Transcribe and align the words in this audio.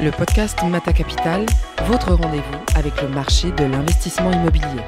le 0.00 0.10
podcast 0.10 0.58
Mata 0.68 0.92
Capital, 0.92 1.46
votre 1.86 2.12
rendez-vous 2.12 2.58
avec 2.74 3.00
le 3.00 3.08
marché 3.08 3.50
de 3.52 3.64
l'investissement 3.64 4.30
immobilier. 4.30 4.82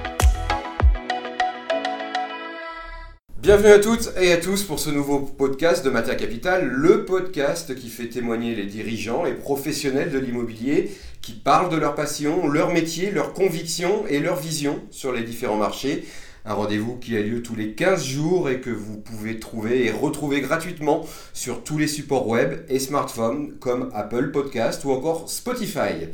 Bienvenue 3.40 3.72
à 3.72 3.78
toutes 3.78 4.12
et 4.20 4.32
à 4.32 4.36
tous 4.36 4.64
pour 4.64 4.78
ce 4.78 4.90
nouveau 4.90 5.20
podcast 5.20 5.82
de 5.82 5.88
Mata 5.88 6.14
Capital, 6.14 6.66
le 6.66 7.06
podcast 7.06 7.74
qui 7.74 7.88
fait 7.88 8.08
témoigner 8.08 8.54
les 8.54 8.66
dirigeants 8.66 9.24
et 9.24 9.32
professionnels 9.32 10.10
de 10.10 10.18
l'immobilier 10.18 10.90
qui 11.22 11.32
parlent 11.32 11.70
de 11.70 11.78
leur 11.78 11.94
passion, 11.94 12.46
leur 12.46 12.70
métier, 12.70 13.10
leurs 13.10 13.32
convictions 13.32 14.06
et 14.08 14.18
leur 14.18 14.36
vision 14.36 14.82
sur 14.90 15.12
les 15.12 15.22
différents 15.22 15.56
marchés. 15.56 16.04
Un 16.48 16.54
rendez-vous 16.54 16.96
qui 16.96 17.14
a 17.14 17.20
lieu 17.20 17.42
tous 17.42 17.54
les 17.54 17.74
15 17.74 18.02
jours 18.06 18.48
et 18.48 18.62
que 18.62 18.70
vous 18.70 18.96
pouvez 18.96 19.38
trouver 19.38 19.84
et 19.84 19.90
retrouver 19.90 20.40
gratuitement 20.40 21.04
sur 21.34 21.62
tous 21.62 21.76
les 21.76 21.86
supports 21.86 22.26
web 22.26 22.62
et 22.70 22.78
smartphones 22.78 23.58
comme 23.58 23.90
Apple 23.94 24.30
Podcast 24.30 24.82
ou 24.86 24.92
encore 24.92 25.28
Spotify. 25.28 26.08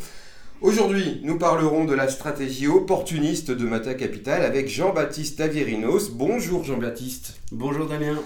Aujourd'hui, 0.61 1.21
nous 1.23 1.39
parlerons 1.39 1.85
de 1.85 1.95
la 1.95 2.09
stratégie 2.09 2.67
opportuniste 2.67 3.53
de 3.53 3.65
Mata 3.65 3.95
Capital 3.95 4.43
avec 4.43 4.69
Jean-Baptiste 4.69 5.41
Avierinos. 5.41 6.11
Bonjour 6.11 6.65
Jean-Baptiste. 6.65 7.37
Bonjour 7.53 7.87
Damien. 7.87 8.19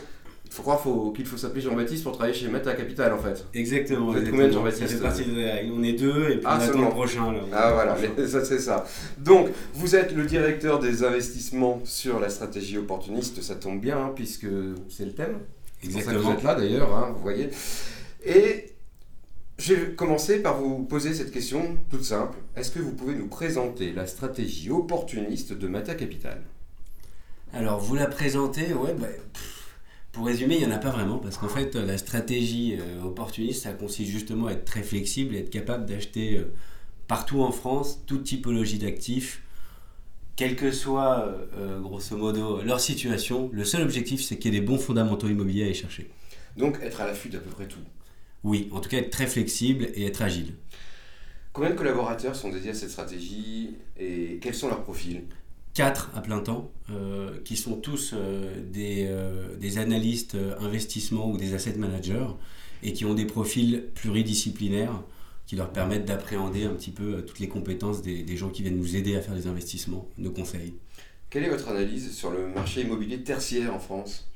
Il 0.51 0.55
faut 0.55 0.63
croire 0.63 0.83
qu'il 1.15 1.27
faut 1.27 1.37
s'appeler 1.37 1.61
Jean-Baptiste 1.61 2.03
pour 2.03 2.13
travailler 2.13 2.35
chez 2.35 2.49
Meta 2.49 2.73
Capital 2.75 3.13
en 3.13 3.19
fait. 3.19 3.45
Exactement. 3.55 4.13
Vous 4.13 4.19
êtes 4.19 4.31
combien 4.31 4.49
de 4.49 4.53
Jean-Baptiste 4.53 4.89
Ça 4.89 4.95
fait 4.97 5.03
partie 5.03 5.25
de 5.25 5.73
On 5.73 5.83
est 5.83 5.93
deux 5.93 6.31
et 6.31 6.37
puis 6.39 6.43
Ah, 6.47 6.55
on 6.59 6.63
attend 6.63 6.67
seulement. 6.73 6.85
le 6.89 6.91
prochain. 6.95 7.33
Là. 7.33 7.41
Ah 7.53 7.73
voilà, 7.75 7.97
ça 8.27 8.45
c'est 8.45 8.59
ça. 8.59 8.85
Donc, 9.19 9.49
vous 9.75 9.95
êtes 9.95 10.13
le 10.13 10.25
directeur 10.25 10.79
des 10.79 11.05
investissements 11.05 11.81
sur 11.85 12.19
la 12.19 12.31
stratégie 12.31 12.79
opportuniste, 12.79 13.43
ça 13.43 13.55
tombe 13.57 13.81
bien 13.81 13.99
hein, 13.99 14.13
puisque 14.15 14.47
c'est 14.89 15.05
le 15.05 15.13
thème. 15.13 15.39
C'est 15.83 15.91
pour 15.93 16.01
ça 16.03 16.13
que 16.13 16.17
vous 16.19 16.31
Exactement. 16.31 16.39
êtes 16.39 16.43
là 16.45 16.55
d'ailleurs, 16.55 16.97
hein, 16.97 17.13
vous 17.15 17.23
voyez. 17.23 17.51
Et 18.25 18.73
je 19.59 19.75
vais 19.75 19.93
commencer 19.95 20.41
par 20.41 20.57
vous 20.57 20.85
poser 20.85 21.13
cette 21.15 21.31
question 21.31 21.77
toute 21.91 22.05
simple. 22.05 22.39
Est-ce 22.57 22.71
que 22.71 22.79
vous 22.79 22.93
pouvez 22.93 23.15
nous 23.15 23.29
présenter 23.29 23.93
la 23.93 24.07
stratégie 24.07 24.71
opportuniste 24.71 25.53
de 25.53 25.69
Mata 25.69 25.95
Capital 25.95 26.41
Alors, 27.53 27.81
vous 27.81 27.95
la 27.95 28.07
présentez, 28.07 28.73
ouais, 28.73 28.95
bah, 28.99 29.07
pff, 29.35 29.58
pour 30.13 30.27
résumer, 30.27 30.57
il 30.57 30.67
n'y 30.67 30.73
en 30.73 30.75
a 30.75 30.79
pas 30.79 30.91
vraiment 30.91 31.19
parce 31.19 31.37
qu'en 31.37 31.49
fait, 31.49 31.75
la 31.75 31.99
stratégie 31.99 32.77
euh, 32.79 33.03
opportuniste, 33.03 33.63
ça 33.63 33.73
consiste 33.73 34.11
justement 34.11 34.47
à 34.47 34.53
être 34.53 34.65
très 34.65 34.83
flexible 34.83 35.35
et 35.35 35.41
être 35.41 35.51
capable 35.51 35.87
d'acheter 35.87 36.39
euh, 36.39 36.53
partout 37.07 37.43
en 37.43 37.53
France 37.53 38.01
toute 38.07 38.25
typologie 38.25 38.79
d'actifs, 38.79 39.43
quelle 40.37 40.57
que 40.57 40.73
soit 40.73 41.29
euh, 41.59 41.79
grosso 41.81 42.17
modo 42.17 42.63
leur 42.63 42.81
situation. 42.81 43.51
Le 43.53 43.65
seul 43.65 43.83
objectif, 43.83 44.23
c'est 44.23 44.39
qu'il 44.39 44.55
y 44.55 44.57
ait 44.57 44.61
des 44.61 44.67
bons 44.67 44.79
fondamentaux 44.79 45.29
immobiliers 45.29 45.63
à 45.63 45.67
aller 45.67 45.75
chercher. 45.75 46.11
Donc, 46.57 46.79
être 46.83 47.01
à 47.01 47.07
l'affût 47.07 47.29
d'à 47.29 47.39
peu 47.39 47.51
près 47.51 47.67
tout. 47.67 47.79
Oui, 48.45 48.69
en 48.73 48.81
tout 48.81 48.89
cas, 48.89 48.99
être 48.99 49.11
très 49.11 49.27
flexible 49.27 49.89
et 49.95 50.07
être 50.07 50.23
agile. 50.23 50.55
Combien 51.53 51.71
de 51.71 51.77
collaborateurs 51.77 52.37
sont 52.37 52.51
dédiés 52.51 52.71
à 52.71 52.75
cette 52.75 52.91
stratégie 52.91 53.77
et 53.99 54.39
quels 54.41 54.55
sont 54.55 54.69
leurs 54.69 54.83
profils? 54.83 55.23
Quatre 55.75 56.11
à 56.15 56.21
plein 56.21 56.41
temps, 56.41 56.71
euh, 56.91 57.39
qui 57.45 57.57
sont 57.57 57.77
tous 57.77 58.13
euh, 58.15 58.63
des, 58.73 59.07
euh, 59.09 59.57
des 59.57 59.79
analystes 59.79 60.37
investissements 60.61 61.31
ou 61.31 61.37
des 61.37 61.55
asset 61.55 61.75
managers 61.75 62.27
et 62.83 62.93
qui 62.93 63.05
ont 63.05 63.15
des 63.15 63.27
profils 63.27 63.85
pluridisciplinaires 63.95 65.03
qui 65.47 65.57
leur 65.57 65.71
permettent 65.71 66.05
d'appréhender 66.05 66.65
un 66.65 66.75
petit 66.75 66.91
peu 66.91 67.25
toutes 67.25 67.39
les 67.39 67.49
compétences 67.49 68.03
des, 68.03 68.23
des 68.23 68.37
gens 68.37 68.51
qui 68.51 68.63
viennent 68.63 68.77
nous 68.77 68.97
aider 68.97 69.17
à 69.17 69.21
faire 69.21 69.35
des 69.35 69.47
investissements, 69.47 70.09
nos 70.19 70.31
conseils. 70.31 70.75
Quelle 71.31 71.45
est 71.45 71.51
votre 71.51 71.69
analyse 71.69 72.15
sur 72.15 72.31
le 72.31 72.49
marché 72.49 72.83
immobilier 72.83 73.23
tertiaire 73.23 73.75
en 73.75 73.79
France? 73.79 74.31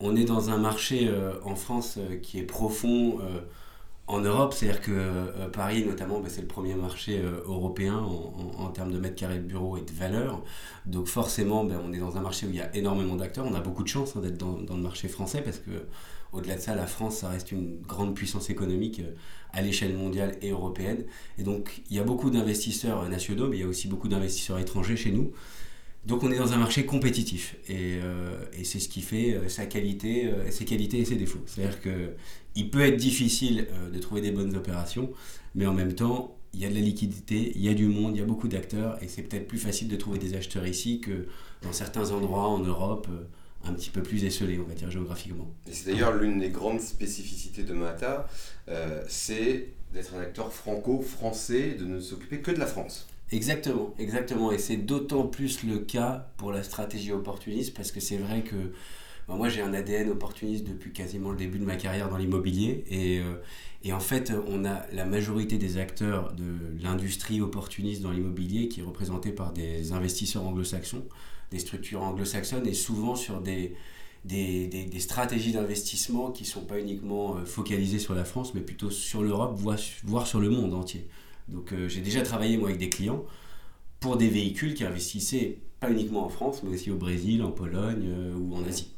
On 0.00 0.16
est 0.16 0.24
dans 0.24 0.50
un 0.50 0.58
marché 0.58 1.10
en 1.44 1.54
France 1.54 1.98
qui 2.22 2.38
est 2.38 2.44
profond 2.44 3.18
en 4.10 4.20
Europe, 4.20 4.54
c'est-à-dire 4.54 4.80
que 4.80 4.90
euh, 4.92 5.48
Paris 5.48 5.84
notamment, 5.84 6.20
bah, 6.20 6.28
c'est 6.28 6.40
le 6.40 6.48
premier 6.48 6.74
marché 6.74 7.18
euh, 7.18 7.42
européen 7.46 7.96
en, 7.96 8.68
termes 8.70 8.92
de 8.92 8.98
mètres 8.98 9.14
carrés 9.14 9.38
de 9.38 9.44
bureaux 9.44 9.76
et 9.76 9.82
de 9.82 9.92
valeur. 9.92 10.42
Donc 10.86 11.06
forcément, 11.06 11.64
bah, 11.64 11.80
on 11.84 11.92
est 11.92 11.98
dans 11.98 12.16
un 12.16 12.20
marché 12.20 12.46
où 12.46 12.50
il 12.50 12.56
y 12.56 12.60
a 12.60 12.74
énormément 12.74 13.14
d'acteurs. 13.14 13.46
On 13.46 13.54
a 13.54 13.60
beaucoup 13.60 13.84
de 13.84 13.88
chance 13.88 14.16
hein, 14.16 14.20
d'être 14.20 14.36
dans, 14.36 14.56
le 14.58 14.82
marché 14.82 15.08
français 15.08 15.42
parce 15.42 15.58
que 15.58 15.70
au-delà 16.32 16.56
de 16.56 16.60
ça, 16.60 16.74
la 16.74 16.86
France, 16.86 17.18
ça 17.18 17.28
reste 17.28 17.52
une 17.52 17.80
grande 17.82 18.14
puissance 18.14 18.50
économique 18.50 19.00
euh, 19.00 19.14
à 19.52 19.62
l'échelle 19.62 19.94
mondiale 19.96 20.36
et 20.42 20.50
européenne. 20.50 21.04
Et 21.38 21.44
donc 21.44 21.82
il 21.90 21.96
y 21.96 22.00
a 22.00 22.04
beaucoup 22.04 22.30
d'investisseurs 22.30 23.08
nationaux, 23.08 23.48
mais 23.48 23.58
il 23.58 23.60
y 23.60 23.64
a 23.64 23.68
aussi 23.68 23.86
beaucoup 23.86 24.08
d'investisseurs 24.08 24.58
étrangers 24.58 24.96
chez 24.96 25.12
nous. 25.12 25.32
Donc 26.06 26.22
on 26.22 26.32
est 26.32 26.38
dans 26.38 26.52
un 26.52 26.56
marché 26.56 26.86
compétitif 26.86 27.56
et, 27.68 27.98
euh, 28.02 28.36
c'est 28.64 28.80
ce 28.80 28.88
qui 28.88 29.02
fait 29.02 29.34
euh, 29.34 29.48
sa 29.48 29.66
qualité, 29.66 30.26
euh, 30.26 30.50
ses 30.50 30.64
qualités 30.64 30.98
et 30.98 31.04
ses 31.04 31.16
défauts. 31.16 31.42
C'est-à-dire 31.46 31.80
que 31.80 32.14
il 32.56 32.70
peut 32.70 32.80
être 32.80 32.96
difficile 32.96 33.68
de 33.92 33.98
trouver 34.00 34.20
des 34.20 34.32
bonnes 34.32 34.56
opérations, 34.56 35.10
mais 35.54 35.66
en 35.66 35.74
même 35.74 35.94
temps 35.94 36.36
il 36.52 36.60
y 36.60 36.64
a 36.64 36.68
de 36.68 36.74
la 36.74 36.80
liquidité, 36.80 37.52
il 37.54 37.62
y 37.62 37.68
a 37.68 37.74
du 37.74 37.86
monde, 37.86 38.16
il 38.16 38.18
y 38.18 38.22
a 38.22 38.26
beaucoup 38.26 38.48
d'acteurs 38.48 39.00
et 39.02 39.08
c'est 39.08 39.22
peut-être 39.22 39.46
plus 39.46 39.58
facile 39.58 39.86
de 39.86 39.94
trouver 39.94 40.18
des 40.18 40.34
acheteurs 40.34 40.66
ici 40.66 41.00
que 41.00 41.28
dans 41.62 41.72
certains 41.72 42.10
endroits 42.10 42.48
en 42.48 42.58
Europe 42.58 43.06
un 43.62 43.72
petit 43.74 43.90
peu 43.90 44.02
plus 44.02 44.24
esselés, 44.24 44.58
on 44.58 44.66
va 44.66 44.74
dire 44.74 44.90
géographiquement. 44.90 45.48
Et 45.68 45.72
c'est 45.72 45.92
d'ailleurs 45.92 46.16
l'une 46.16 46.40
des 46.40 46.48
grandes 46.48 46.80
spécificités 46.80 47.62
de 47.62 47.74
Mata, 47.74 48.26
c'est 49.06 49.68
d'être 49.92 50.14
un 50.14 50.20
acteur 50.20 50.52
franco-français, 50.52 51.76
de 51.78 51.84
ne 51.84 52.00
s'occuper 52.00 52.40
que 52.40 52.50
de 52.50 52.58
la 52.58 52.66
France. 52.66 53.06
Exactement, 53.32 53.94
exactement. 53.98 54.50
Et 54.50 54.58
c'est 54.58 54.76
d'autant 54.76 55.26
plus 55.26 55.62
le 55.62 55.78
cas 55.78 56.32
pour 56.36 56.50
la 56.50 56.62
stratégie 56.62 57.12
opportuniste 57.12 57.74
parce 57.74 57.92
que 57.92 58.00
c'est 58.00 58.16
vrai 58.16 58.42
que 58.42 58.56
ben, 59.28 59.36
moi 59.36 59.48
j'ai 59.48 59.62
un 59.62 59.72
ADN 59.72 60.10
opportuniste 60.10 60.64
depuis 60.64 60.92
quasiment 60.92 61.30
le 61.30 61.36
début 61.36 61.60
de 61.60 61.64
ma 61.64 61.76
carrière 61.76 62.08
dans 62.08 62.16
l'immobilier. 62.16 62.84
Et, 62.90 63.20
euh, 63.20 63.34
et 63.84 63.92
en 63.92 64.00
fait, 64.00 64.32
on 64.48 64.64
a 64.64 64.84
la 64.92 65.04
majorité 65.04 65.58
des 65.58 65.76
acteurs 65.76 66.32
de 66.32 66.82
l'industrie 66.82 67.40
opportuniste 67.40 68.02
dans 68.02 68.10
l'immobilier 68.10 68.68
qui 68.68 68.80
est 68.80 68.84
représentée 68.84 69.30
par 69.30 69.52
des 69.52 69.92
investisseurs 69.92 70.44
anglo-saxons, 70.44 71.04
des 71.52 71.60
structures 71.60 72.02
anglo-saxonnes 72.02 72.66
et 72.66 72.74
souvent 72.74 73.14
sur 73.14 73.40
des, 73.40 73.76
stratégies 74.98 75.52
d'investissement 75.52 76.32
qui 76.32 76.42
ne 76.42 76.48
sont 76.48 76.64
pas 76.64 76.80
uniquement 76.80 77.36
euh, 77.36 77.44
focalisées 77.44 78.00
sur 78.00 78.14
la 78.14 78.24
France, 78.24 78.54
mais 78.54 78.60
plutôt 78.60 78.90
sur 78.90 79.22
l'Europe, 79.22 79.56
voire 80.04 80.26
sur 80.26 80.40
le 80.40 80.50
monde 80.50 80.74
entier. 80.74 81.06
Donc 81.48 81.72
euh, 81.72 81.88
j'ai 81.88 82.00
déjà 82.00 82.22
travaillé 82.22 82.56
moi 82.56 82.68
avec 82.68 82.80
des 82.80 82.90
clients 82.90 83.24
pour 84.00 84.16
des 84.16 84.28
véhicules 84.28 84.74
qui 84.74 84.84
investissaient 84.84 85.58
pas 85.80 85.90
uniquement 85.90 86.24
en 86.24 86.28
France, 86.28 86.62
mais 86.62 86.74
aussi 86.74 86.90
au 86.90 86.96
Brésil, 86.96 87.42
en 87.42 87.50
Pologne 87.52 88.04
euh, 88.08 88.34
ou 88.34 88.54
en 88.54 88.64
Asie. 88.64 88.92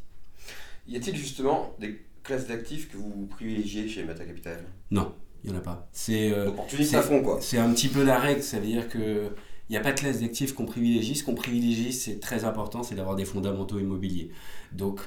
Y 0.88 0.96
a-t-il 0.96 1.16
justement 1.16 1.74
des 1.78 2.00
classes 2.22 2.46
d'actifs 2.46 2.90
que 2.90 2.96
vous 2.96 3.26
privilégiez 3.30 3.88
chez 3.88 4.04
Mata 4.04 4.24
Capital? 4.24 4.64
Non, 4.90 5.12
il 5.44 5.50
n'y 5.50 5.56
en 5.56 5.58
a 5.58 5.62
pas. 5.62 5.88
C'est 5.92 6.32
euh, 6.32 6.48
Opportuniste 6.48 6.90
c'est- 6.90 6.96
à 6.96 7.02
fond 7.02 7.22
quoi. 7.22 7.38
c'est 7.40 7.58
un 7.58 7.72
petit 7.72 7.88
peu 7.88 8.02
la 8.04 8.18
règle, 8.18 8.42
ça 8.42 8.58
veut 8.60 8.66
dire 8.66 8.88
que 8.88 9.30
il 9.68 9.72
n'y 9.72 9.78
a 9.78 9.80
pas 9.80 9.92
de 9.92 10.00
classe 10.00 10.20
d'actifs 10.20 10.52
qu'on 10.54 10.66
privilégie. 10.66 11.14
Ce 11.14 11.24
qu'on 11.24 11.34
privilégie, 11.34 11.92
c'est 11.92 12.20
très 12.20 12.44
important, 12.44 12.82
c'est 12.82 12.94
d'avoir 12.94 13.16
des 13.16 13.24
fondamentaux 13.24 13.78
immobiliers. 13.78 14.30
Donc, 14.72 15.00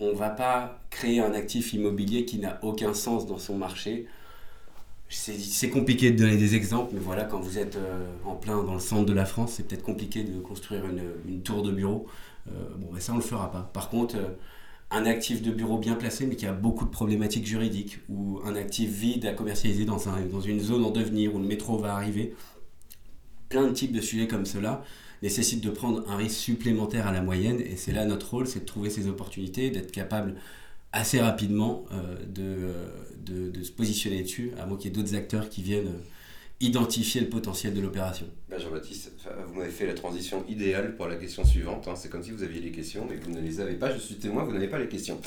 on 0.00 0.08
ne 0.08 0.16
va 0.16 0.30
pas 0.30 0.82
créer 0.90 1.20
un 1.20 1.32
actif 1.32 1.74
immobilier 1.74 2.24
qui 2.24 2.38
n'a 2.38 2.58
aucun 2.64 2.92
sens 2.94 3.26
dans 3.26 3.38
son 3.38 3.56
marché. 3.56 4.06
C'est 5.12 5.70
compliqué 5.70 6.12
de 6.12 6.18
donner 6.18 6.36
des 6.36 6.54
exemples, 6.54 6.92
mais 6.94 7.00
voilà, 7.00 7.24
quand 7.24 7.40
vous 7.40 7.58
êtes 7.58 7.74
euh, 7.74 8.06
en 8.24 8.36
plein 8.36 8.62
dans 8.62 8.74
le 8.74 8.80
centre 8.80 9.06
de 9.06 9.12
la 9.12 9.24
France, 9.24 9.54
c'est 9.56 9.66
peut-être 9.66 9.82
compliqué 9.82 10.22
de 10.22 10.38
construire 10.38 10.84
une, 10.86 11.42
tour 11.42 11.64
de 11.64 11.72
bureau. 11.72 12.06
Euh, 12.48 12.52
bon, 12.78 12.92
ben 12.92 13.00
ça, 13.00 13.12
on 13.12 13.16
ne 13.16 13.20
le 13.20 13.26
fera 13.26 13.50
pas. 13.50 13.68
Par 13.72 13.88
contre, 13.90 14.16
euh, 14.16 14.28
un 14.92 15.06
actif 15.06 15.42
de 15.42 15.50
bureau 15.50 15.78
bien 15.78 15.94
placé, 15.94 16.26
mais 16.26 16.36
qui 16.36 16.46
a 16.46 16.52
beaucoup 16.52 16.84
de 16.84 16.90
problématiques 16.90 17.44
juridiques, 17.44 17.98
ou 18.08 18.38
un 18.44 18.54
actif 18.54 18.88
vide 18.88 19.26
à 19.26 19.32
commercialiser 19.32 19.84
dans, 19.84 19.98
dans 20.30 20.40
une 20.40 20.60
zone 20.60 20.84
en 20.84 20.90
devenir 20.90 21.34
où 21.34 21.38
le 21.38 21.46
métro 21.46 21.76
va 21.76 21.94
arriver, 21.94 22.36
plein 23.48 23.66
de 23.66 23.72
types 23.72 23.92
de 23.92 24.00
sujets 24.00 24.28
comme 24.28 24.46
cela 24.46 24.84
nécessitent 25.22 25.64
de 25.64 25.70
prendre 25.70 26.08
un 26.08 26.16
risque 26.16 26.38
supplémentaire 26.38 27.08
à 27.08 27.12
la 27.12 27.20
moyenne, 27.20 27.60
et 27.60 27.76
c'est 27.76 27.92
là 27.92 28.04
notre 28.06 28.30
rôle, 28.30 28.46
c'est 28.46 28.60
de 28.60 28.64
trouver 28.64 28.90
ces 28.90 29.08
opportunités, 29.08 29.70
d'être 29.70 29.90
capable 29.90 30.36
assez 30.92 31.20
rapidement 31.20 31.84
euh, 31.92 32.16
de, 32.26 32.42
euh, 32.42 32.88
de, 33.24 33.50
de 33.50 33.62
se 33.62 33.72
positionner 33.72 34.22
dessus, 34.22 34.52
à 34.58 34.66
moins 34.66 34.76
qu'il 34.76 34.90
y 34.90 34.92
ait 34.92 34.96
d'autres 35.02 35.14
acteurs 35.14 35.48
qui 35.48 35.62
viennent 35.62 35.86
euh, 35.88 36.02
identifier 36.60 37.20
le 37.20 37.28
potentiel 37.28 37.74
de 37.74 37.80
l'opération. 37.80 38.26
Ben, 38.48 38.58
Jean-Baptiste, 38.58 39.12
vous 39.46 39.54
m'avez 39.54 39.70
fait 39.70 39.86
la 39.86 39.94
transition 39.94 40.44
idéale 40.48 40.96
pour 40.96 41.06
la 41.06 41.16
question 41.16 41.44
suivante. 41.44 41.88
hein. 41.88 41.94
C'est 41.96 42.10
comme 42.10 42.22
si 42.22 42.32
vous 42.32 42.42
aviez 42.42 42.60
les 42.60 42.70
questions, 42.72 43.06
mais 43.08 43.16
vous 43.16 43.30
ne 43.30 43.40
les 43.40 43.60
avez 43.60 43.74
pas. 43.74 43.92
Je 43.94 43.98
suis 43.98 44.16
témoin, 44.16 44.44
vous 44.44 44.52
n'avez 44.52 44.68
pas 44.68 44.78
les 44.78 44.88
questions. 44.88 45.20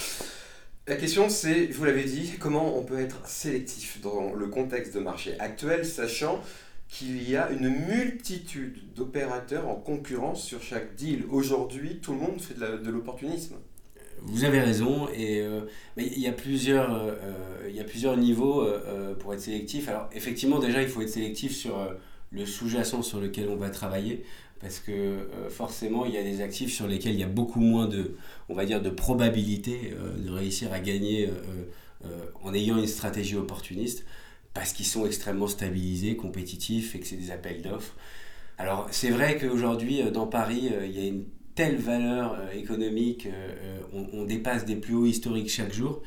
La 0.86 0.95
question, 0.95 1.30
c'est, 1.30 1.71
je 1.71 1.77
vous 1.77 1.86
l'avez 1.86 2.04
dit, 2.04 2.33
comment 2.39 2.77
on 2.77 2.83
peut 2.83 3.00
être 3.00 3.25
sélectif 3.25 4.01
dans 4.01 4.33
le 4.33 4.48
contexte 4.48 4.94
de 4.94 5.00
marché 5.00 5.39
actuel, 5.39 5.86
sachant 5.86 6.44
qu'il 6.89 7.27
y 7.27 7.36
a 7.36 7.50
une 7.51 7.69
multitude 7.69 8.94
d'opérateurs 8.94 9.68
en 9.68 9.75
concurrence 9.75 10.44
sur 10.44 10.62
chaque 10.62 10.95
deal. 10.95 11.24
Aujourd'hui, 11.31 12.00
tout 12.00 12.12
le 12.12 12.19
monde 12.19 12.39
fait 12.39 12.54
de 12.59 12.92
l'opportunisme. 12.92 13.56
Vous 14.25 14.45
avez 14.45 14.61
raison, 14.61 15.09
et 15.13 15.41
euh, 15.41 15.61
il 15.97 16.19
y 16.19 16.27
a 16.27 16.31
plusieurs, 16.31 16.93
euh, 16.93 17.11
euh, 17.11 17.67
il 17.69 17.75
y 17.75 17.81
a 17.81 17.83
plusieurs 17.83 18.15
niveaux 18.15 18.65
pour 19.19 19.33
être 19.33 19.41
sélectif. 19.41 19.89
Alors 19.89 20.09
effectivement, 20.13 20.59
déjà, 20.59 20.81
il 20.81 20.87
faut 20.87 21.01
être 21.01 21.09
sélectif 21.09 21.53
sur 21.53 21.75
le 22.31 22.45
sous-jacent 22.45 23.01
sur 23.01 23.19
lequel 23.19 23.49
on 23.49 23.57
va 23.57 23.69
travailler, 23.69 24.23
parce 24.61 24.79
que 24.79 25.27
forcément, 25.49 26.05
il 26.05 26.13
y 26.13 26.17
a 26.17 26.23
des 26.23 26.41
actifs 26.41 26.73
sur 26.73 26.87
lesquels 26.87 27.13
il 27.13 27.19
y 27.19 27.23
a 27.23 27.27
beaucoup 27.27 27.59
moins 27.59 27.85
de, 27.87 28.15
on 28.47 28.53
va 28.53 28.65
dire, 28.65 28.81
de 28.81 28.89
probabilité 28.89 29.93
de 30.17 30.31
réussir 30.31 30.71
à 30.71 30.79
gagner 30.79 31.29
en 32.43 32.53
ayant 32.53 32.77
une 32.77 32.87
stratégie 32.87 33.35
opportuniste. 33.35 34.05
parce 34.53 34.71
qu'ils 34.73 34.85
sont 34.85 35.05
extrêmement 35.05 35.47
stabilisés, 35.47 36.15
compétitifs 36.15 36.95
et 36.95 36.99
que 36.99 37.07
c'est 37.07 37.15
des 37.15 37.31
appels 37.31 37.61
d'offres. 37.61 37.95
Alors 38.57 38.87
c'est 38.91 39.09
vrai 39.09 39.37
qu'aujourd'hui 39.37 40.03
dans 40.11 40.27
Paris, 40.27 40.71
il 40.85 40.91
y 40.91 40.99
a 40.99 41.07
une 41.07 41.25
telle 41.55 41.77
valeur 41.77 42.38
économique, 42.53 43.27
on, 43.94 44.23
dépasse 44.23 44.65
des 44.65 44.75
plus 44.75 44.95
hauts 44.95 45.05
historiques 45.05 45.50
chaque 45.50 45.73
jour. 45.73 46.01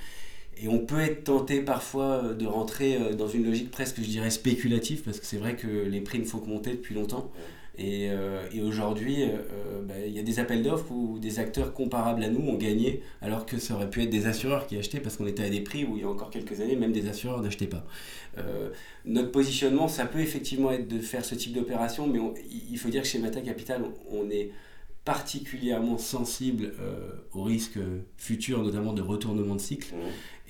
Et 0.63 0.69
on 0.69 0.79
peut 0.79 1.01
être 1.01 1.25
tenté 1.25 1.61
parfois 1.61 2.33
de 2.33 2.47
rentrer 2.47 2.99
dans 3.17 3.29
une 3.29 3.45
logique 3.45 3.71
presque, 3.71 3.97
je 3.99 4.09
dirais, 4.09 4.31
spéculative, 4.31 5.03
parce 5.03 5.21
que 5.21 5.27
c'est 5.27 5.37
vrai 5.37 5.55
que 5.55 5.67
les 5.67 6.01
prix 6.01 6.19
ne 6.19 6.25
font 6.25 6.39
que 6.39 6.49
monter 6.49 6.71
depuis 6.71 6.95
longtemps. 6.95 7.31
Et, 7.79 8.09
euh, 8.11 8.47
et 8.53 8.63
aujourd'hui, 8.63 9.23
euh, 9.23 9.27
euh, 9.27 9.83
bah, 9.83 9.95
il 10.07 10.13
y 10.13 10.19
a 10.19 10.23
des 10.23 10.39
appels 10.39 10.63
d'offres 10.63 10.91
où 10.91 11.19
des 11.19 11.39
acteurs 11.39 11.75
comparables 11.75 12.25
à 12.25 12.31
nous 12.31 12.41
ont 12.49 12.57
gagné, 12.57 13.03
alors 13.21 13.45
que 13.45 13.59
ça 13.59 13.75
aurait 13.75 13.91
pu 13.91 14.03
être 14.03 14.11
des 14.11 14.27
assureurs 14.27 14.67
qui 14.67 14.79
achetaient 14.79 15.01
parce 15.01 15.17
qu'on 15.17 15.27
était 15.27 15.45
à 15.45 15.51
des 15.51 15.61
prix 15.61 15.85
où 15.85 15.97
il 15.97 16.03
y 16.03 16.05
a 16.05 16.09
encore 16.09 16.31
quelques 16.31 16.61
années, 16.61 16.77
même 16.77 16.93
des 16.93 17.07
assureurs 17.09 17.43
n'achetaient 17.43 17.67
pas. 17.67 17.85
notre 19.05 19.31
positionnement, 19.31 19.89
ça 19.89 20.07
peut 20.07 20.21
effectivement 20.21 20.71
être 20.73 20.89
de 20.89 21.01
faire 21.01 21.25
ce 21.25 21.35
type 21.35 21.53
d'opération, 21.53 22.07
mais 22.07 22.19
il 22.71 22.79
faut 22.79 22.89
dire 22.89 23.03
que 23.03 23.09
chez 23.09 23.19
Mata 23.19 23.41
Capital, 23.41 23.83
on 24.11 24.31
est 24.31 24.51
particulièrement 25.07 25.97
sensible 25.97 26.75
aux 27.33 27.45
risques 27.45 27.79
futurs, 28.19 28.63
notamment 28.63 28.93
de 28.93 29.01
retournement 29.01 29.55
de 29.55 29.61
cycle. 29.61 29.95
Mmh. 29.95 29.99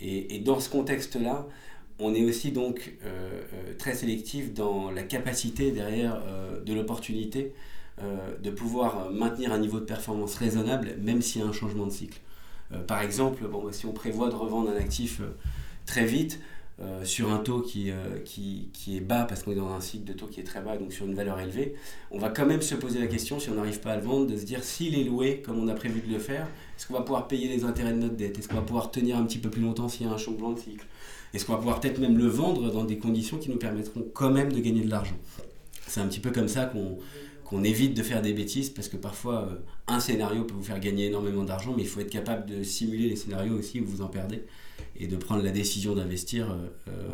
Et, 0.00 0.34
et, 0.34 0.38
dans 0.40 0.58
ce 0.58 0.68
contexte-là, 0.68 1.46
on 1.98 2.14
est 2.14 2.24
aussi 2.24 2.52
donc 2.52 2.94
euh, 3.04 3.42
euh, 3.54 3.74
très 3.78 3.94
sélectif 3.94 4.52
dans 4.52 4.90
la 4.90 5.02
capacité 5.02 5.70
derrière 5.70 6.22
euh, 6.26 6.60
de 6.62 6.74
l'opportunité 6.74 7.52
de 8.42 8.50
pouvoir 8.50 9.10
maintenir 9.10 9.54
un 9.54 9.58
niveau 9.58 9.80
de 9.80 9.86
performance 9.86 10.34
raisonnable 10.34 10.96
même 11.00 11.22
s'il 11.22 11.40
y 11.40 11.44
a 11.44 11.48
un 11.48 11.52
changement 11.54 11.86
de 11.86 11.90
cycle. 11.90 12.20
par 12.86 13.00
exemple, 13.00 13.48
bon, 13.48 13.72
si 13.72 13.86
on 13.86 13.92
prévoit 13.92 14.28
de 14.28 14.34
revendre 14.34 14.68
un 14.68 14.76
actif 14.76 15.22
très 15.86 16.04
vite, 16.04 16.38
sur 17.04 17.32
un 17.32 17.38
taux 17.38 17.62
qui, 17.62 17.90
qui, 18.24 18.68
qui, 18.72 18.96
est 18.98 19.00
bas, 19.00 19.24
parce 19.24 19.42
qu'on 19.42 19.52
est 19.52 19.56
dans 19.56 19.72
un 19.72 19.80
cycle 19.80 20.04
de 20.04 20.12
taux 20.12 20.26
qui 20.26 20.40
est 20.40 20.44
très 20.44 20.60
bas, 20.60 20.76
donc 20.76 20.92
sur 20.92 21.06
une 21.06 21.14
valeur 21.14 21.40
élevée, 21.40 21.74
on 22.10 22.18
va 22.18 22.28
quand 22.28 22.44
même 22.44 22.60
se 22.60 22.74
poser 22.74 22.98
la 22.98 23.06
question, 23.06 23.40
si 23.40 23.48
on 23.48 23.54
n'arrive 23.54 23.80
pas 23.80 23.92
à 23.92 23.96
le 23.96 24.02
vendre, 24.02 24.26
de 24.26 24.36
se 24.36 24.44
dire 24.44 24.62
s'il 24.62 24.98
est 24.98 25.04
loué 25.04 25.42
comme 25.44 25.58
on 25.58 25.68
a 25.68 25.74
prévu 25.74 26.00
de 26.00 26.12
le 26.12 26.18
faire, 26.18 26.46
est-ce 26.76 26.86
qu'on 26.86 26.94
va 26.94 27.00
pouvoir 27.00 27.28
payer 27.28 27.48
les 27.48 27.64
intérêts 27.64 27.92
de 27.92 27.98
notre 27.98 28.16
dette? 28.16 28.38
Est-ce 28.38 28.48
qu'on 28.48 28.56
va 28.56 28.62
pouvoir 28.62 28.90
tenir 28.90 29.16
un 29.16 29.24
petit 29.24 29.38
peu 29.38 29.48
plus 29.48 29.62
longtemps 29.62 29.88
s'il 29.88 30.06
y 30.06 30.08
a 30.08 30.12
un 30.12 30.18
changement 30.18 30.52
de 30.52 30.58
cycle? 30.58 30.86
Est-ce 31.32 31.46
qu'on 31.46 31.52
va 31.52 31.58
pouvoir 31.58 31.80
peut-être 31.80 31.98
même 31.98 32.18
le 32.18 32.26
vendre 32.26 32.70
dans 32.70 32.84
des 32.84 32.98
conditions 32.98 33.38
qui 33.38 33.50
nous 33.50 33.56
permettront 33.56 34.04
quand 34.12 34.30
même 34.30 34.52
de 34.52 34.60
gagner 34.60 34.82
de 34.82 34.90
l'argent? 34.90 35.16
C'est 35.86 36.00
un 36.00 36.06
petit 36.08 36.20
peu 36.20 36.30
comme 36.30 36.48
ça 36.48 36.66
qu'on 36.66 36.98
évite 37.64 37.94
de 37.94 38.02
faire 38.02 38.22
des 38.22 38.32
bêtises 38.32 38.70
parce 38.70 38.88
que 38.88 38.96
parfois 38.96 39.48
euh, 39.48 39.56
un 39.86 40.00
scénario 40.00 40.44
peut 40.44 40.54
vous 40.54 40.64
faire 40.64 40.80
gagner 40.80 41.06
énormément 41.06 41.44
d'argent, 41.44 41.74
mais 41.76 41.82
il 41.82 41.88
faut 41.88 42.00
être 42.00 42.10
capable 42.10 42.46
de 42.46 42.62
simuler 42.62 43.08
les 43.08 43.16
scénarios 43.16 43.54
aussi 43.54 43.80
où 43.80 43.86
vous 43.86 44.02
en 44.02 44.08
perdez 44.08 44.42
et 44.98 45.06
de 45.06 45.16
prendre 45.16 45.42
la 45.42 45.50
décision 45.50 45.94
d'investir. 45.94 46.50
Euh, 46.50 46.68
euh, 46.88 47.08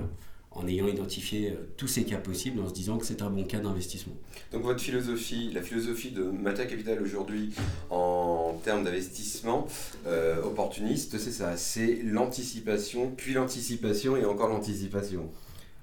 en 0.55 0.67
ayant 0.67 0.87
identifié 0.87 1.55
tous 1.77 1.89
ces 1.89 2.05
cas 2.05 2.19
possibles, 2.19 2.61
en 2.61 2.69
se 2.69 2.75
disant 2.75 2.99
que 2.99 3.07
c'est 3.07 3.23
un 3.23 3.31
bon 3.31 3.45
cas 3.45 3.59
d'investissement. 3.59 4.15
Donc 4.53 4.63
votre 4.63 4.81
philosophie, 4.81 5.51
la 5.53 5.63
philosophie 5.63 6.11
de 6.11 6.23
Mata 6.25 6.67
Capital 6.67 7.01
aujourd'hui 7.03 7.53
en 7.91 8.61
termes 8.63 8.85
d'investissement 8.85 9.67
euh, 10.07 10.43
opportuniste, 10.43 11.19
c'est 11.19 11.31
ça, 11.31 11.57
c'est 11.57 12.01
l'anticipation, 12.05 13.13
puis 13.17 13.35
l'anticipation 13.35 14.17
et 14.17 14.25
encore 14.25 14.49
l'anticipation. 14.49 15.31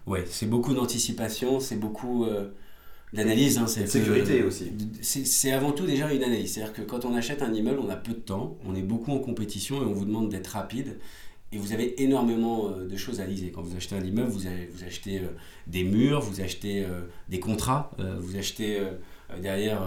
Oui, 0.06 0.20
c'est 0.28 0.50
beaucoup 0.50 0.74
d'anticipation, 0.74 1.60
c'est 1.60 1.76
beaucoup 1.76 2.26
euh, 2.26 2.50
d'analyse. 3.14 3.58
Hein, 3.58 3.68
c'est 3.68 3.88
sécurité 3.88 4.44
aussi. 4.44 4.72
C'est 5.02 5.52
avant 5.52 5.72
tout 5.72 5.86
déjà 5.86 6.12
une 6.12 6.24
analyse. 6.24 6.54
C'est-à-dire 6.54 6.74
que 6.74 6.82
quand 6.82 7.06
on 7.06 7.16
achète 7.16 7.42
un 7.42 7.54
immeuble, 7.54 7.80
on 7.80 7.90
a 7.90 7.96
peu 7.96 8.14
de 8.14 8.20
temps, 8.20 8.58
on 8.66 8.76
est 8.76 8.82
beaucoup 8.82 9.12
en 9.12 9.20
compétition 9.20 9.82
et 9.82 9.86
on 9.86 9.94
vous 9.94 10.06
demande 10.06 10.30
d'être 10.30 10.48
rapide. 10.48 10.98
Et 11.52 11.58
vous 11.58 11.74
avez 11.74 12.02
énormément 12.04 12.70
euh, 12.70 12.88
de 12.88 12.96
choses 12.96 13.20
à 13.22 13.26
liser. 13.26 13.52
Quand 13.52 13.64
vous 13.64 13.76
achetez 13.76 13.96
un 13.96 14.04
immeuble, 14.04 14.30
vous, 14.30 14.42
vous 14.72 14.84
achetez 14.84 15.20
euh, 15.20 15.30
des 15.66 15.84
murs, 15.84 16.22
vous 16.22 16.42
achetez 16.42 16.84
euh, 16.84 17.02
des 17.28 17.40
contrats, 17.40 17.92
vous 18.20 18.38
achetez 18.38 18.80
derrière, 19.42 19.82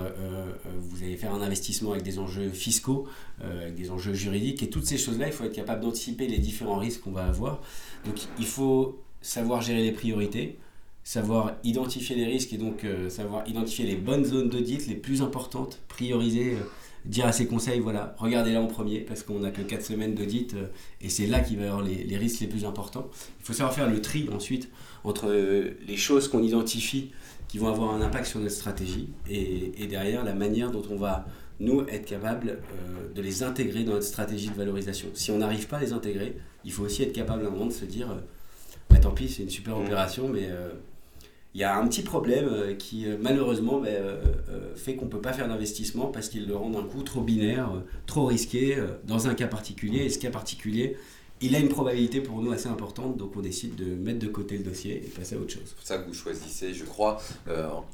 vous 0.79 1.03
allez 1.03 1.17
faire 1.17 1.35
un 1.35 1.41
investissement 1.41 1.93
avec 1.93 2.05
des 2.05 2.19
enjeux 2.19 2.49
fiscaux, 2.51 3.07
avec 3.41 3.75
des 3.75 3.91
enjeux 3.91 4.15
juridiques. 4.15 4.63
Et 4.63 4.71
toutes 4.71 4.87
ces 4.87 4.99
choses-là, 4.99 5.27
il 5.27 5.33
faut 5.33 5.45
être 5.45 5.55
capable 5.55 5.83
d'anticiper 5.83 6.27
les 6.27 6.39
différents 6.39 6.79
risques 6.79 7.03
qu'on 7.03 7.13
va 7.13 7.27
avoir. 7.27 7.61
Donc 8.05 8.15
il 8.39 8.47
faut 8.47 9.01
savoir 9.21 9.61
gérer 9.61 9.83
les 9.83 9.93
priorités, 9.93 10.59
savoir 11.05 11.53
identifier 11.65 12.15
les 12.15 12.27
risques 12.27 12.53
et 12.53 12.59
donc 12.59 12.87
savoir 13.09 13.47
identifier 13.49 13.85
les 13.85 13.97
bonnes 13.97 14.25
zones 14.25 14.49
d'audit, 14.49 14.87
les 14.87 14.95
plus 14.95 15.21
importantes, 15.21 15.81
prioriser 15.89 16.57
dire 17.05 17.27
à 17.27 17.33
ses 17.33 17.47
conseils, 17.47 17.81
voilà, 17.81 18.15
regardez-la 18.19 18.61
en 18.61 18.67
premier, 18.67 19.01
parce 19.01 19.23
qu'on 19.23 19.41
n'a 19.41 19.51
que 19.51 19.63
4 19.63 19.83
semaines 19.83 20.15
d'audit, 20.15 20.55
euh, 20.55 20.67
et 21.01 21.09
c'est 21.09 21.27
là 21.27 21.41
qu'il 21.41 21.59
va 21.59 21.65
y 21.65 21.67
avoir 21.67 21.83
les, 21.83 22.17
risques 22.17 22.41
les 22.41 22.47
plus 22.47 22.65
importants. 22.65 23.09
Il 23.41 23.45
faut 23.45 23.53
savoir 23.53 23.75
faire 23.75 23.91
le 23.91 24.01
tri 24.01 24.29
ensuite 24.33 24.69
entre 25.05 25.29
euh, 25.29 25.73
les 25.87 25.97
choses 25.97 26.29
qu'on 26.29 26.43
identifie 26.43 27.11
qui 27.49 27.59
vont 27.59 27.69
avoir 27.69 27.95
un 27.95 28.01
impact 28.01 28.27
sur 28.27 28.41
notre 28.41 28.55
stratégie, 28.55 29.09
et, 29.29 29.87
derrière 29.87 30.25
la 30.25 30.35
manière 30.35 30.71
dont 30.71 30.83
on 30.91 30.97
va, 30.97 31.27
nous, 31.61 31.83
être 31.89 32.07
capable 32.07 32.51
euh, 32.51 33.13
de 33.15 33.21
les 33.21 33.43
intégrer 33.43 33.85
dans 33.85 33.93
notre 33.93 34.07
stratégie 34.07 34.49
de 34.49 34.55
valorisation. 34.55 35.09
Si 35.15 35.31
on 35.31 35.39
n'arrive 35.39 35.67
pas 35.67 35.79
à 35.79 35.81
les 35.81 35.93
intégrer, 35.93 36.37
il 36.65 36.73
faut 36.73 36.85
aussi 36.85 37.03
être 37.03 37.13
capable 37.13 37.45
à 37.45 37.49
un 37.49 37.51
moment 37.51 37.67
de 37.67 37.73
se 37.73 37.85
dire, 37.85 38.17
bah, 38.89 38.99
tant 38.99 39.11
pis, 39.11 39.29
c'est 39.29 39.43
une 39.43 39.51
super 39.51 39.77
mmh. 39.77 39.85
opération, 39.85 40.29
mais 40.29 40.49
il 41.55 41.61
y 41.61 41.65
a 41.65 41.77
un 41.77 41.87
petit 41.87 42.03
problème 42.03 42.49
euh, 42.49 42.75
qui 42.75 43.07
euh, 43.07 43.17
malheureusement 43.21 43.79
ben, 43.79 43.95
euh, 43.95 44.75
fait 44.75 44.97
qu'on 44.97 45.05
ne 45.05 45.11
peut 45.11 45.21
pas 45.21 45.33
faire 45.33 45.49
d'investissement 45.49 46.07
parce 46.07 46.29
qu'il 46.29 46.47
le 46.47 46.57
rend 46.57 46.73
un 46.79 46.85
coup 46.85 47.03
trop 47.03 47.21
binaire, 47.21 47.71
trop 48.07 48.27
risqué 48.27 48.79
dans 49.05 49.29
un 49.29 49.35
cas 49.35 49.47
particulier. 49.47 50.05
Et 50.05 50.09
ce 50.09 50.19
cas 50.19 50.31
particulier, 50.31 50.97
il 51.41 51.55
a 51.55 51.59
une 51.59 51.69
probabilité 51.69 52.21
pour 52.21 52.41
nous 52.41 52.53
assez 52.53 52.69
importante, 52.69 53.17
donc 53.17 53.37
on 53.37 53.41
décide 53.41 53.75
de 53.75 53.85
mettre 53.85 54.21
de 54.21 54.29
côté 54.29 54.57
le 54.57 54.65
dossier 54.65 54.97
et 54.97 55.09
passer 55.09 55.35
à 55.35 55.39
autre 55.39 55.53
chose. 55.53 55.63
C'est 55.67 55.75
pour 55.75 55.87
ça 55.87 55.99
que 55.99 56.07
vous 56.07 56.15
choisissez, 56.15 56.73
je 56.73 56.85
crois, 56.85 57.21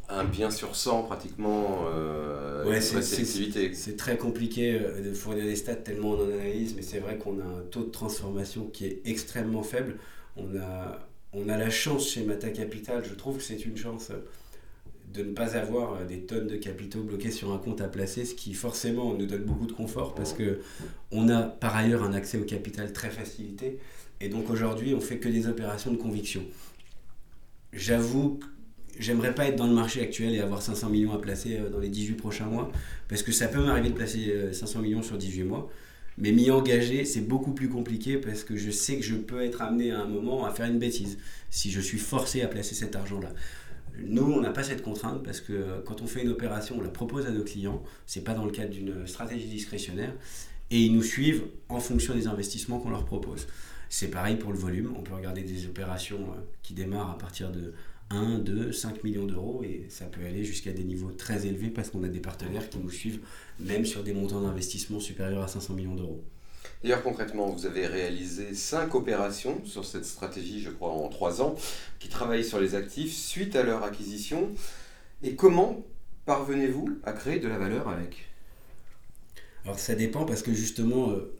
un 0.08 0.24
bien 0.24 0.50
sur 0.50 0.76
100 0.76 1.04
pratiquement 1.04 1.86
euh, 1.92 2.64
ouais, 2.64 2.80
c'est 2.80 3.96
très 3.96 4.16
compliqué 4.16 4.78
de 5.04 5.12
fournir 5.12 5.44
des 5.44 5.56
stats 5.56 5.74
tellement 5.76 6.10
on 6.10 6.20
en 6.20 6.32
analyse, 6.32 6.74
mais 6.76 6.82
c'est 6.82 7.00
vrai 7.00 7.16
qu'on 7.18 7.40
a 7.40 7.44
un 7.44 7.62
taux 7.70 7.84
de 7.84 7.90
transformation 7.90 8.66
qui 8.72 8.86
est 8.86 9.02
extrêmement 9.04 9.62
faible. 9.62 9.96
On 10.36 10.56
a 10.56 11.07
on 11.32 11.48
a 11.48 11.56
la 11.56 11.70
chance 11.70 12.10
chez 12.10 12.22
Mata 12.24 12.50
Capital, 12.50 13.04
je 13.04 13.14
trouve 13.14 13.38
que 13.38 13.42
c'est 13.42 13.64
une 13.64 13.76
chance 13.76 14.10
euh, 14.10 14.18
de 15.12 15.22
ne 15.22 15.32
pas 15.32 15.56
avoir 15.56 15.94
euh, 15.94 16.04
des 16.04 16.20
tonnes 16.20 16.46
de 16.46 16.56
capitaux 16.56 17.02
bloqués 17.02 17.30
sur 17.30 17.52
un 17.52 17.58
compte 17.58 17.80
à 17.80 17.88
placer, 17.88 18.24
ce 18.24 18.34
qui 18.34 18.54
forcément 18.54 19.14
nous 19.14 19.26
donne 19.26 19.42
beaucoup 19.42 19.66
de 19.66 19.72
confort 19.72 20.14
parce 20.14 20.32
que 20.32 20.60
on 21.10 21.28
a 21.28 21.42
par 21.42 21.76
ailleurs 21.76 22.02
un 22.02 22.12
accès 22.12 22.38
au 22.38 22.44
capital 22.44 22.92
très 22.92 23.10
facilité 23.10 23.78
et 24.20 24.28
donc 24.28 24.50
aujourd'hui 24.50 24.94
on 24.94 25.00
fait 25.00 25.18
que 25.18 25.28
des 25.28 25.46
opérations 25.46 25.90
de 25.90 25.96
conviction. 25.96 26.42
J'avoue, 27.74 28.40
j'aimerais 28.98 29.34
pas 29.34 29.46
être 29.46 29.56
dans 29.56 29.66
le 29.66 29.74
marché 29.74 30.00
actuel 30.00 30.34
et 30.34 30.40
avoir 30.40 30.62
500 30.62 30.88
millions 30.88 31.12
à 31.12 31.18
placer 31.18 31.58
euh, 31.58 31.68
dans 31.68 31.78
les 31.78 31.90
18 31.90 32.14
prochains 32.14 32.46
mois 32.46 32.72
parce 33.08 33.22
que 33.22 33.32
ça 33.32 33.48
peut 33.48 33.62
m'arriver 33.62 33.90
de 33.90 33.94
placer 33.94 34.52
500 34.52 34.80
millions 34.80 35.02
sur 35.02 35.18
18 35.18 35.44
mois. 35.44 35.70
Mais 36.20 36.32
m'y 36.32 36.50
engager, 36.50 37.04
c'est 37.04 37.20
beaucoup 37.20 37.52
plus 37.52 37.68
compliqué 37.68 38.16
parce 38.16 38.42
que 38.42 38.56
je 38.56 38.72
sais 38.72 38.96
que 38.96 39.02
je 39.02 39.14
peux 39.14 39.40
être 39.42 39.62
amené 39.62 39.92
à 39.92 40.00
un 40.00 40.06
moment 40.06 40.44
à 40.44 40.50
faire 40.50 40.66
une 40.66 40.80
bêtise 40.80 41.16
si 41.48 41.70
je 41.70 41.80
suis 41.80 41.98
forcé 41.98 42.42
à 42.42 42.48
placer 42.48 42.74
cet 42.74 42.96
argent-là. 42.96 43.32
Nous, 44.00 44.22
on 44.22 44.40
n'a 44.40 44.50
pas 44.50 44.64
cette 44.64 44.82
contrainte 44.82 45.22
parce 45.22 45.40
que 45.40 45.52
euh, 45.52 45.80
quand 45.84 46.02
on 46.02 46.06
fait 46.06 46.22
une 46.22 46.30
opération, 46.30 46.76
on 46.78 46.82
la 46.82 46.88
propose 46.88 47.26
à 47.26 47.30
nos 47.30 47.44
clients. 47.44 47.82
C'est 48.06 48.22
pas 48.22 48.34
dans 48.34 48.44
le 48.44 48.50
cadre 48.50 48.70
d'une 48.70 49.06
stratégie 49.06 49.46
discrétionnaire 49.46 50.12
et 50.70 50.80
ils 50.80 50.92
nous 50.92 51.02
suivent 51.02 51.44
en 51.68 51.78
fonction 51.78 52.14
des 52.14 52.26
investissements 52.26 52.80
qu'on 52.80 52.90
leur 52.90 53.04
propose. 53.04 53.46
C'est 53.88 54.10
pareil 54.10 54.36
pour 54.36 54.52
le 54.52 54.58
volume. 54.58 54.92
On 54.96 55.02
peut 55.02 55.14
regarder 55.14 55.42
des 55.42 55.66
opérations 55.66 56.20
euh, 56.20 56.40
qui 56.62 56.74
démarrent 56.74 57.10
à 57.10 57.18
partir 57.18 57.50
de 57.50 57.74
1, 58.10 58.38
2, 58.38 58.72
5 58.72 59.04
millions 59.04 59.26
d'euros 59.26 59.62
et 59.64 59.86
ça 59.88 60.06
peut 60.06 60.24
aller 60.24 60.44
jusqu'à 60.44 60.72
des 60.72 60.84
niveaux 60.84 61.10
très 61.10 61.46
élevés 61.46 61.68
parce 61.68 61.90
qu'on 61.90 62.02
a 62.04 62.08
des 62.08 62.20
partenaires 62.20 62.68
qui 62.68 62.78
nous 62.78 62.90
suivent 62.90 63.20
même 63.60 63.84
sur 63.84 64.02
des 64.02 64.12
montants 64.12 64.40
d'investissement 64.40 65.00
supérieurs 65.00 65.42
à 65.42 65.48
500 65.48 65.74
millions 65.74 65.94
d'euros. 65.94 66.22
D'ailleurs, 66.82 67.02
concrètement, 67.02 67.48
vous 67.50 67.66
avez 67.66 67.86
réalisé 67.86 68.54
5 68.54 68.94
opérations 68.94 69.64
sur 69.64 69.84
cette 69.84 70.04
stratégie, 70.04 70.60
je 70.60 70.70
crois, 70.70 70.90
en 70.90 71.08
3 71.08 71.42
ans, 71.42 71.56
qui 71.98 72.08
travaillent 72.08 72.44
sur 72.44 72.60
les 72.60 72.74
actifs 72.74 73.12
suite 73.12 73.56
à 73.56 73.64
leur 73.64 73.82
acquisition. 73.82 74.50
Et 75.22 75.34
comment 75.34 75.84
parvenez-vous 76.24 76.98
à 77.04 77.12
créer 77.12 77.40
de 77.40 77.48
la 77.48 77.58
valeur 77.58 77.88
avec? 77.88 78.28
Alors 79.64 79.78
ça 79.78 79.94
dépend 79.94 80.24
parce 80.24 80.42
que 80.42 80.52
justement, 80.52 81.10
euh, 81.10 81.34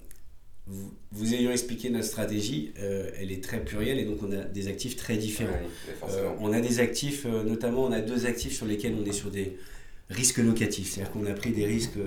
vous, 1.13 1.35
ayant 1.35 1.53
expliqué 1.53 1.89
notre 1.89 2.07
stratégie, 2.07 2.73
euh, 2.81 3.11
elle 3.19 3.31
est 3.31 3.43
très 3.43 3.61
plurielle 3.61 3.99
et 4.01 4.05
donc 4.05 4.19
on 4.23 4.33
a 4.33 4.43
des 4.43 4.67
actifs 4.67 4.97
très 4.97 5.17
différents. 5.17 5.61
Euh, 6.11 6.31
on 6.41 6.53
a 6.53 6.61
des 6.61 6.81
actifs, 6.81 7.25
notamment 7.27 7.85
on 7.85 7.93
a 7.93 8.01
deux 8.01 8.27
actifs 8.27 8.57
sur 8.57 8.67
lesquels 8.67 8.95
on 9.01 9.07
est 9.07 9.13
sur 9.13 9.31
des 9.31 9.57
risques 10.11 10.39
locatifs. 10.39 10.93
C'est-à-dire 10.93 11.13
qu'on 11.13 11.27
a 11.27 11.33
pris 11.33 11.53
des 11.53 11.67
risques, 11.67 11.99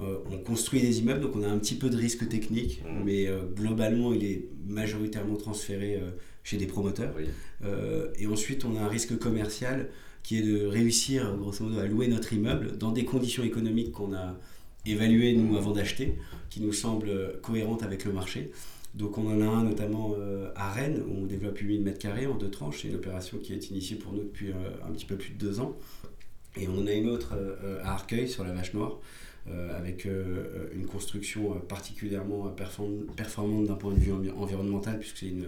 on 0.00 0.38
construit 0.38 0.80
des 0.80 1.00
immeubles, 1.00 1.20
donc 1.20 1.34
on 1.34 1.42
a 1.42 1.48
un 1.48 1.58
petit 1.58 1.74
peu 1.74 1.90
de 1.90 1.96
risque 1.96 2.28
technique, 2.28 2.82
mmh. 2.84 3.04
mais 3.04 3.26
globalement 3.56 4.12
il 4.12 4.24
est 4.24 4.44
majoritairement 4.66 5.36
transféré 5.36 6.00
chez 6.44 6.56
des 6.56 6.66
promoteurs. 6.66 7.14
et 8.18 8.26
ensuite 8.26 8.64
on 8.64 8.76
a 8.76 8.80
un 8.80 8.88
risque 8.88 9.18
commercial 9.18 9.88
qui 10.22 10.38
est 10.38 10.42
de 10.42 10.66
réussir 10.66 11.36
grosso 11.36 11.64
modo 11.64 11.78
à 11.80 11.86
louer 11.86 12.06
notre 12.08 12.32
immeuble 12.32 12.76
dans 12.76 12.92
des 12.92 13.04
conditions 13.04 13.42
économiques 13.44 13.92
qu'on 13.92 14.14
a 14.14 14.38
évaluer 14.86 15.34
nous 15.34 15.56
avant 15.56 15.72
d'acheter, 15.72 16.14
qui 16.50 16.60
nous 16.60 16.72
semble 16.72 17.40
cohérente 17.42 17.82
avec 17.82 18.04
le 18.04 18.12
marché. 18.12 18.52
Donc 18.94 19.18
on 19.18 19.26
en 19.26 19.40
a 19.40 19.44
un 19.44 19.64
notamment 19.64 20.14
à 20.54 20.70
Rennes, 20.72 21.02
où 21.08 21.22
on 21.22 21.26
développe 21.26 21.58
8000 21.58 21.84
m2 21.84 22.28
en 22.28 22.36
deux 22.36 22.50
tranches. 22.50 22.82
C'est 22.82 22.88
une 22.88 22.96
opération 22.96 23.38
qui 23.38 23.52
est 23.52 23.70
initiée 23.70 23.96
pour 23.96 24.12
nous 24.12 24.22
depuis 24.22 24.52
un 24.86 24.92
petit 24.92 25.06
peu 25.06 25.16
plus 25.16 25.30
de 25.30 25.38
deux 25.38 25.60
ans. 25.60 25.76
Et 26.58 26.68
on 26.68 26.86
a 26.86 26.92
une 26.92 27.08
autre 27.08 27.34
à 27.82 27.92
Arcueil, 27.92 28.28
sur 28.28 28.44
la 28.44 28.52
Vache 28.52 28.74
Noire, 28.74 28.98
avec 29.76 30.06
une 30.06 30.86
construction 30.86 31.52
particulièrement 31.68 32.54
performante 33.16 33.66
d'un 33.66 33.74
point 33.74 33.94
de 33.94 34.00
vue 34.00 34.12
environnemental, 34.36 34.98
puisque 34.98 35.18
c'est 35.18 35.28
une, 35.28 35.46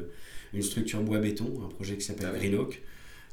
une, 0.55 0.63
structure 0.63 1.03
bois-béton, 1.03 1.63
un 1.65 1.69
projet 1.69 1.97
qui 1.97 2.05
s'appelle 2.05 2.33
Green 2.37 2.57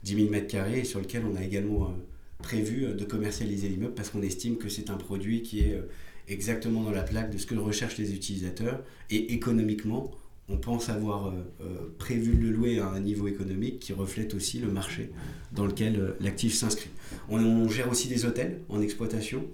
10 0.03 0.15
000 0.15 0.33
m2, 0.33 0.73
et 0.73 0.83
sur 0.83 0.99
lequel 0.99 1.23
on 1.25 1.35
a 1.35 1.43
également 1.43 1.93
prévu 2.39 2.85
euh, 2.85 2.93
de 2.93 3.05
commercialiser 3.05 3.69
l'immeuble 3.69 3.93
parce 3.93 4.09
qu'on 4.09 4.21
estime 4.21 4.57
que 4.57 4.69
c'est 4.69 4.89
un 4.89 4.97
produit 4.97 5.41
qui 5.41 5.61
est 5.61 5.73
euh, 5.73 5.89
exactement 6.27 6.83
dans 6.83 6.91
la 6.91 7.03
plaque 7.03 7.31
de 7.31 7.37
ce 7.37 7.45
que 7.45 7.55
recherchent 7.55 7.97
les 7.97 8.13
utilisateurs 8.13 8.83
et 9.09 9.33
économiquement, 9.33 10.11
on 10.49 10.57
pense 10.57 10.89
avoir 10.89 11.27
euh, 11.27 11.93
prévu 11.97 12.35
de 12.35 12.41
le 12.41 12.51
louer 12.51 12.79
à 12.79 12.87
un 12.87 12.99
niveau 12.99 13.27
économique 13.27 13.79
qui 13.79 13.93
reflète 13.93 14.33
aussi 14.33 14.59
le 14.59 14.69
marché 14.71 15.11
dans 15.51 15.65
lequel 15.65 16.15
l'actif 16.19 16.53
s'inscrit. 16.53 16.89
On, 17.29 17.67
gère 17.67 17.89
aussi 17.89 18.07
des 18.07 18.25
hôtels 18.25 18.61
en 18.69 18.81
exploitation. 18.81 19.45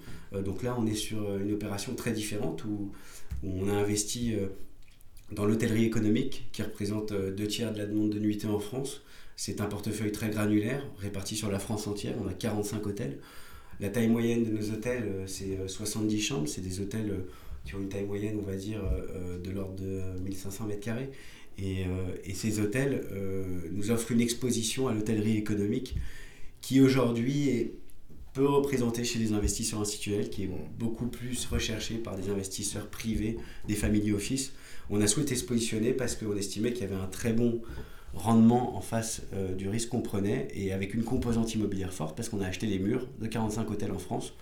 donc 0.45 0.63
là, 0.63 0.75
on 0.79 0.85
est 0.85 0.95
sur 0.95 1.37
une 1.37 1.51
opération 1.51 1.95
très 1.95 2.11
différente 2.11 2.63
où, 2.65 2.91
on 3.45 3.67
a 3.67 3.73
investi 3.73 4.35
dans 5.33 5.45
l'hôtellerie 5.45 5.83
économique 5.83 6.47
qui 6.53 6.63
représente 6.63 7.11
deux 7.11 7.47
tiers 7.47 7.73
de 7.73 7.77
la 7.77 7.85
demande 7.85 8.09
de 8.11 8.19
nuitée 8.19 8.47
en 8.47 8.59
France. 8.59 9.01
C'est 9.35 9.61
un 9.61 9.65
portefeuille 9.65 10.11
très 10.11 10.29
granulaire, 10.29 10.85
réparti 10.99 11.35
sur 11.35 11.51
la 11.51 11.59
France 11.59 11.87
entière. 11.87 12.15
On 12.23 12.27
a 12.27 12.33
45 12.33 12.85
hôtels. 12.85 13.19
La 13.79 13.89
taille 13.89 14.07
moyenne 14.07 14.43
de 14.43 14.51
nos 14.51 14.71
hôtels, 14.71 15.03
euh, 15.03 15.27
c'est 15.27 15.57
70 15.67 16.15
euh, 16.15 16.21
chambres. 16.21 16.47
C'est 16.47 16.61
des 16.61 16.79
hôtels 16.79 17.09
euh, 17.09 17.27
qui 17.65 17.75
ont 17.75 17.79
une 17.79 17.89
taille 17.89 18.05
moyenne, 18.05 18.37
on 18.39 18.45
va 18.45 18.55
dire, 18.55 18.81
de 19.43 19.49
l'ordre 19.51 19.75
de 19.75 20.19
1500 20.21 20.65
mètres 20.65 20.81
carrés. 20.81 21.09
Et, 21.57 21.85
ces 22.33 22.59
hôtels 22.59 23.05
nous 23.71 23.91
offrent 23.91 24.11
une 24.11 24.21
exposition 24.21 24.87
à 24.87 24.93
l'hôtellerie 24.93 25.37
économique 25.37 25.95
qui 26.61 26.81
aujourd'hui 26.81 27.71
peut 28.33 28.47
représenter 28.47 29.03
chez 29.03 29.19
les 29.19 29.33
investisseurs 29.33 29.79
institutionnels, 29.79 30.29
qui 30.29 30.43
est 30.43 30.49
beaucoup 30.77 31.07
plus 31.07 31.45
recherché 31.45 31.95
par 31.95 32.17
des 32.17 32.29
investisseurs 32.29 32.87
privés, 32.87 33.37
des 33.67 33.75
family 33.75 34.11
office. 34.11 34.53
On 34.89 34.99
a 35.01 35.07
souhaité 35.07 35.35
se 35.35 35.45
positionner 35.45 35.93
parce 35.93 36.15
qu'on 36.15 36.35
estimait 36.35 36.73
qu'il 36.73 36.81
y 36.81 36.91
avait 36.91 37.01
un 37.01 37.07
très 37.07 37.31
bon 37.31 37.61
rendement 38.13 38.75
en 38.75 38.81
face 38.81 39.23
euh, 39.33 39.53
du 39.55 39.69
risque 39.69 39.89
qu'on 39.89 40.01
prenait 40.01 40.47
et 40.53 40.71
avec 40.71 40.93
une 40.93 41.03
composante 41.03 41.53
immobilière 41.55 41.93
forte 41.93 42.15
parce 42.15 42.29
qu'on 42.29 42.41
a 42.41 42.47
acheté 42.47 42.67
les 42.67 42.79
murs 42.79 43.07
de 43.19 43.27
45 43.27 43.69
hôtels 43.71 43.91
en 43.91 43.99
France. 43.99 44.33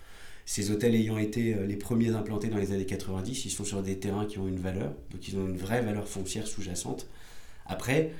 Ces 0.51 0.69
hôtels 0.69 0.95
ayant 0.95 1.17
été 1.17 1.53
euh, 1.53 1.65
les 1.65 1.77
premiers 1.77 2.09
implantés 2.09 2.49
dans 2.49 2.57
les 2.57 2.73
années 2.73 2.85
90, 2.85 3.45
ils 3.45 3.49
sont 3.51 3.63
sur 3.63 3.81
des 3.81 3.95
terrains 3.99 4.25
qui 4.25 4.37
ont 4.37 4.49
une 4.49 4.59
valeur, 4.59 4.91
donc 5.09 5.25
ils 5.29 5.37
ont 5.37 5.47
une 5.47 5.55
vraie 5.55 5.81
valeur 5.81 6.09
foncière 6.09 6.45
sous-jacente. 6.45 7.07
Après, 7.65 8.11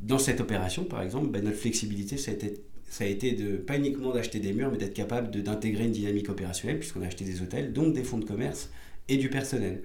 dans 0.00 0.18
cette 0.18 0.40
opération, 0.40 0.82
par 0.82 1.00
exemple, 1.00 1.28
ben, 1.28 1.44
notre 1.44 1.58
flexibilité, 1.58 2.16
ça 2.16 2.32
a 2.32 3.04
été, 3.06 3.32
de, 3.34 3.56
pas 3.56 3.76
uniquement 3.76 4.10
d'acheter 4.10 4.40
des 4.40 4.52
murs, 4.52 4.72
mais 4.72 4.78
d'être 4.78 4.94
capable 4.94 5.30
d'intégrer 5.30 5.84
une 5.84 5.92
dynamique 5.92 6.28
opérationnelle, 6.28 6.80
puisqu'on 6.80 7.02
a 7.02 7.06
acheté 7.06 7.24
des 7.24 7.40
hôtels, 7.40 7.72
donc 7.72 7.94
des 7.94 8.02
fonds 8.02 8.18
de 8.18 8.24
commerce 8.24 8.68
et 9.08 9.16
du 9.16 9.30
personnel. 9.30 9.82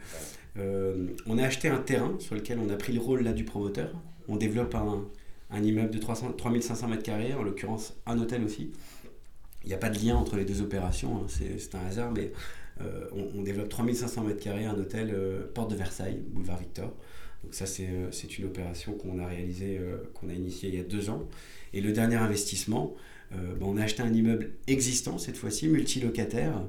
Euh, 0.57 1.05
on 1.27 1.37
a 1.37 1.45
acheté 1.45 1.67
un 1.67 1.77
terrain 1.77 2.15
sur 2.17 2.33
lequel 2.33 2.57
on 2.57 2.71
a 2.71 2.77
pris 2.77 2.93
le 2.93 2.99
rôle 2.99 3.21
là 3.21 3.31
du 3.31 3.43
promoteur, 3.43 3.93
on 4.27 4.37
développe 4.37 4.73
un, 4.73 5.63
immeuble 5.63 5.91
de 5.91 5.99
300, 5.99 6.31
3500 6.35 6.89
m2, 6.89 7.35
en 7.35 7.43
l'occurrence 7.43 7.93
un 8.07 8.17
hôtel 8.17 8.43
aussi. 8.43 8.71
Il 9.63 9.67
n'y 9.67 9.73
a 9.73 9.77
pas 9.77 9.89
de 9.89 10.03
lien 10.03 10.15
entre 10.15 10.37
les 10.37 10.45
deux 10.45 10.61
opérations, 10.61 11.17
hein, 11.17 11.27
c'est 11.27 11.75
un 11.75 11.85
hasard, 11.85 12.11
mais 12.11 12.31
euh, 12.81 13.05
on, 13.35 13.41
développe 13.43 13.69
3500 13.69 14.27
m2, 14.27 14.67
un 14.67 14.79
hôtel 14.79 15.11
euh, 15.13 15.43
Porte 15.53 15.71
de 15.71 15.75
Versailles, 15.75 16.19
boulevard 16.27 16.57
Victor. 16.57 16.93
Donc 17.43 17.53
ça, 17.53 17.65
c'est 17.65 17.87
euh, 17.87 18.09
une 18.37 18.45
opération 18.45 18.93
qu'on 18.93 19.19
a 19.19 19.27
réalisée, 19.27 19.79
qu'on 20.13 20.29
a 20.29 20.33
initiée 20.33 20.69
il 20.69 20.75
y 20.75 20.79
a 20.79 20.83
deux 20.83 21.09
ans. 21.09 21.27
Et 21.73 21.81
le 21.81 21.91
dernier 21.91 22.15
investissement, 22.15 22.95
ben, 23.31 23.61
on 23.61 23.77
a 23.77 23.83
acheté 23.83 24.03
un 24.03 24.13
immeuble 24.13 24.51
existant, 24.67 25.17
cette 25.17 25.37
fois-ci, 25.37 25.69
multilocataire, 25.69 26.61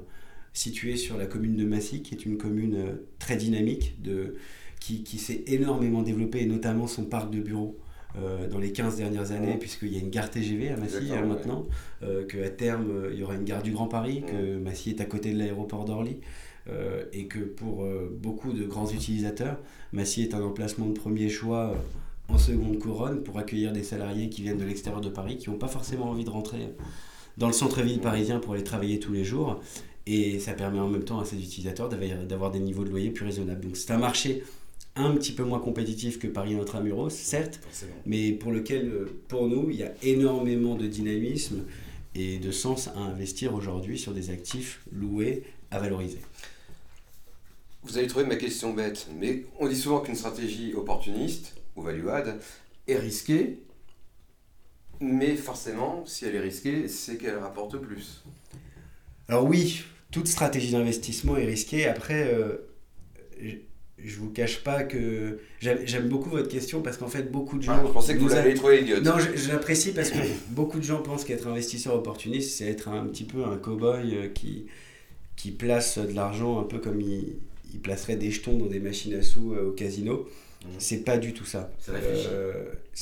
situé 0.53 0.95
sur 0.95 1.17
la 1.17 1.25
commune 1.25 1.57
de 1.57 1.65
Massy, 1.65 2.01
qui 2.01 2.15
est 2.15 2.25
une 2.25 2.37
commune 2.37 2.99
très 3.19 3.35
dynamique, 3.35 4.01
de, 4.01 4.35
qui, 4.79 5.17
s'est 5.17 5.43
énormément 5.47 6.03
développé, 6.03 6.41
et 6.41 6.45
notamment 6.45 6.87
son 6.87 7.05
parc 7.05 7.31
de 7.31 7.39
bureaux. 7.41 7.77
Euh, 8.21 8.47
dans 8.47 8.59
les 8.59 8.71
15 8.71 8.97
dernières 8.97 9.31
années, 9.31 9.57
puisqu'il 9.57 9.91
y 9.91 9.97
a 9.97 9.99
une 9.99 10.11
gare 10.11 10.29
TGV 10.29 10.69
à 10.69 10.77
Massy 10.77 11.11
hein, 11.11 11.25
maintenant, 11.25 11.65
euh, 12.03 12.25
qu'à 12.27 12.49
terme 12.49 12.91
euh, 12.91 13.09
il 13.11 13.19
y 13.19 13.23
aura 13.23 13.33
une 13.33 13.43
gare 13.43 13.63
du 13.63 13.71
Grand 13.71 13.87
Paris, 13.87 14.23
que 14.27 14.57
Massy 14.59 14.91
est 14.91 15.01
à 15.01 15.05
côté 15.05 15.33
de 15.33 15.39
l'aéroport 15.39 15.85
d'Orly, 15.85 16.17
et 17.11 17.27
que 17.27 17.39
pour 17.39 17.85
beaucoup 18.21 18.53
de 18.53 18.63
grands 18.63 18.89
utilisateurs, 18.89 19.57
Massy 19.91 20.21
est 20.21 20.33
un 20.33 20.41
emplacement 20.41 20.85
de 20.85 20.93
premier 20.93 21.27
choix 21.27 21.75
en 22.29 22.37
seconde 22.37 22.79
couronne 22.79 23.21
pour 23.21 23.37
accueillir 23.37 23.73
des 23.73 23.83
salariés 23.83 24.29
qui 24.29 24.43
viennent 24.43 24.59
de 24.59 24.63
l'extérieur 24.63 25.01
de 25.01 25.09
Paris, 25.09 25.35
qui 25.35 25.49
n'ont 25.49 25.57
pas 25.57 25.67
forcément 25.67 26.11
envie 26.11 26.23
de 26.23 26.29
rentrer 26.29 26.69
dans 27.37 27.47
le 27.47 27.53
centre-ville 27.53 27.99
parisien 27.99 28.39
pour 28.39 28.53
aller 28.53 28.63
travailler 28.63 28.97
tous 28.97 29.11
les 29.11 29.25
jours. 29.25 29.59
Et 30.05 30.39
ça 30.39 30.53
permet 30.53 30.79
en 30.79 30.87
même 30.87 31.03
temps 31.03 31.19
à 31.19 31.25
ces 31.25 31.35
utilisateurs 31.35 31.89
d'avoir 31.89 32.49
des 32.49 32.59
niveaux 32.59 32.85
de 32.85 32.89
loyer 32.89 33.09
plus 33.09 33.25
raisonnables. 33.25 33.59
Donc 33.59 33.75
c'est 33.75 33.91
un 33.91 33.97
marché 33.97 34.43
un 34.95 35.15
petit 35.15 35.31
peu 35.31 35.43
moins 35.43 35.59
compétitif 35.59 36.19
que 36.19 36.27
Paris 36.27 36.55
Intramuros, 36.55 37.09
certes, 37.09 37.59
mais 38.05 38.31
pour 38.31 38.51
lequel, 38.51 38.87
euh, 38.87 39.21
pour 39.27 39.47
nous, 39.47 39.69
il 39.69 39.77
y 39.77 39.83
a 39.83 39.91
énormément 40.03 40.75
de 40.75 40.85
dynamisme 40.85 41.65
et 42.15 42.37
de 42.37 42.51
sens 42.51 42.89
à 42.89 42.99
investir 42.99 43.55
aujourd'hui 43.55 43.97
sur 43.97 44.13
des 44.13 44.29
actifs 44.29 44.81
loués 44.91 45.43
à 45.71 45.79
valoriser. 45.79 46.19
Vous 47.83 47.97
avez 47.97 48.07
trouvé 48.07 48.25
ma 48.25 48.35
question 48.35 48.73
bête, 48.73 49.07
mais 49.19 49.45
on 49.59 49.67
dit 49.67 49.75
souvent 49.75 49.99
qu'une 49.99 50.15
stratégie 50.15 50.73
opportuniste 50.73 51.55
ou 51.75 51.81
value-add 51.81 52.39
est 52.87 52.97
risquée, 52.97 53.59
mais 55.01 55.35
forcément, 55.35 56.05
si 56.05 56.25
elle 56.25 56.35
est 56.35 56.39
risquée, 56.39 56.87
c'est 56.87 57.17
qu'elle 57.17 57.37
rapporte 57.37 57.77
plus. 57.77 58.23
Alors 59.27 59.45
oui, 59.45 59.83
toute 60.11 60.27
stratégie 60.27 60.71
d'investissement 60.71 61.35
est 61.35 61.45
risquée. 61.45 61.87
Après, 61.87 62.31
euh, 62.31 62.69
je 64.05 64.17
vous 64.17 64.29
cache 64.29 64.63
pas 64.63 64.83
que 64.83 65.39
j'aime 65.61 66.09
beaucoup 66.09 66.29
votre 66.29 66.49
question 66.49 66.81
parce 66.81 66.97
qu'en 66.97 67.07
fait 67.07 67.31
beaucoup 67.31 67.57
de 67.57 67.65
ah, 67.69 67.77
gens. 67.77 67.87
je 67.87 67.91
pensais 67.93 68.15
que 68.15 68.19
vous 68.19 68.29
l'avez 68.29 68.53
trouvé 68.53 68.81
idiote. 68.81 69.03
Non, 69.03 69.13
je, 69.17 69.49
l'apprécie 69.49 69.91
parce 69.91 70.09
que 70.09 70.17
beaucoup 70.49 70.79
de 70.79 70.83
gens 70.83 71.01
pensent 71.01 71.23
qu'être 71.23 71.47
investisseur 71.47 71.95
opportuniste, 71.95 72.57
c'est 72.57 72.67
être 72.67 72.89
un 72.89 73.05
petit 73.05 73.23
peu 73.23 73.45
un 73.45 73.57
cow-boy 73.57 74.15
euh, 74.15 74.27
qui, 74.27 74.65
qui 75.35 75.51
place 75.51 75.97
de 75.97 76.13
l'argent 76.13 76.59
un 76.59 76.63
peu 76.63 76.79
comme 76.79 76.99
il, 76.99 77.37
il, 77.73 77.79
placerait 77.79 78.17
des 78.17 78.31
jetons 78.31 78.57
dans 78.57 78.65
des 78.65 78.79
machines 78.79 79.13
à 79.15 79.21
sous 79.21 79.53
euh, 79.53 79.69
au 79.69 79.71
casino. 79.71 80.27
Ce 80.61 80.67
mmh. 80.67 80.71
C'est 80.79 81.03
pas 81.03 81.17
du 81.17 81.33
tout 81.33 81.45
ça. 81.45 81.71
C'est 81.79 81.91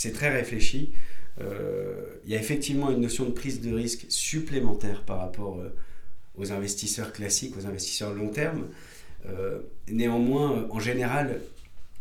euh, 0.09 0.13
très 0.13 0.29
réfléchi. 0.29 0.91
Il 1.39 2.31
y 2.31 2.35
a 2.35 2.39
effectivement 2.39 2.91
une 2.91 3.01
notion 3.01 3.25
de 3.25 3.31
prise 3.31 3.61
de 3.61 3.73
risque 3.73 4.05
supplémentaire 4.09 5.01
par 5.03 5.17
rapport 5.17 5.59
aux 6.37 6.51
investisseurs 6.51 7.11
classiques, 7.11 7.57
aux 7.57 7.65
investisseurs 7.65 8.13
long 8.13 8.29
terme. 8.29 8.67
Euh, 9.27 9.59
néanmoins, 9.89 10.53
euh, 10.53 10.67
en 10.69 10.79
général, 10.79 11.41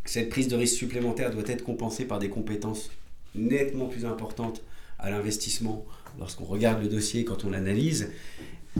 cette 0.04 0.30
prise 0.30 0.48
de 0.48 0.56
risque 0.56 0.76
supplémentaire 0.76 1.30
doit 1.30 1.46
être 1.46 1.64
compensée 1.64 2.04
par 2.04 2.18
des 2.18 2.28
compétences 2.28 2.90
nettement 3.34 3.86
plus 3.86 4.04
importantes 4.04 4.62
à 4.98 5.10
l'investissement 5.10 5.84
lorsqu'on 6.18 6.44
regarde 6.44 6.82
le 6.82 6.88
dossier, 6.88 7.24
quand 7.24 7.44
on 7.44 7.50
l'analyse. 7.50 8.10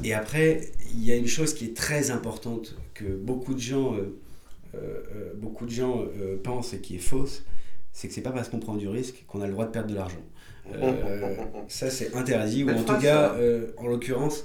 Et 0.05 0.15
après, 0.15 0.71
il 0.95 1.05
y 1.05 1.13
a 1.13 1.17
une 1.17 1.27
chose 1.27 1.55
qui 1.55 1.67
est 1.67 1.77
très 1.77 2.11
importante 2.11 2.77
que 2.95 3.05
beaucoup 3.05 3.55
de 3.55 3.61
gens, 3.61 3.97
euh, 4.75 5.33
beaucoup 5.37 5.67
de 5.67 5.71
gens 5.71 6.05
pensent 6.43 6.75
et 6.75 6.81
qui 6.81 6.97
est 6.97 7.01
fausse, 7.01 7.43
c'est 7.93 8.09
que 8.09 8.15
c'est 8.15 8.21
pas 8.21 8.31
parce 8.31 8.49
qu'on 8.49 8.61
prend 8.61 8.77
du 8.77 8.89
risque 8.89 9.25
qu'on 9.27 9.41
a 9.41 9.47
le 9.47 9.53
droit 9.53 9.67
de 9.67 9.71
perdre 9.71 9.91
de 9.91 9.95
l'argent. 9.95 10.23
ça, 11.69 11.91
c'est 11.91 12.15
interdit, 12.15 12.65
ou 12.65 12.71
en 12.71 12.83
tout 12.83 12.99
cas, 12.99 13.37
en 13.77 13.87
l'occurrence, 13.87 14.45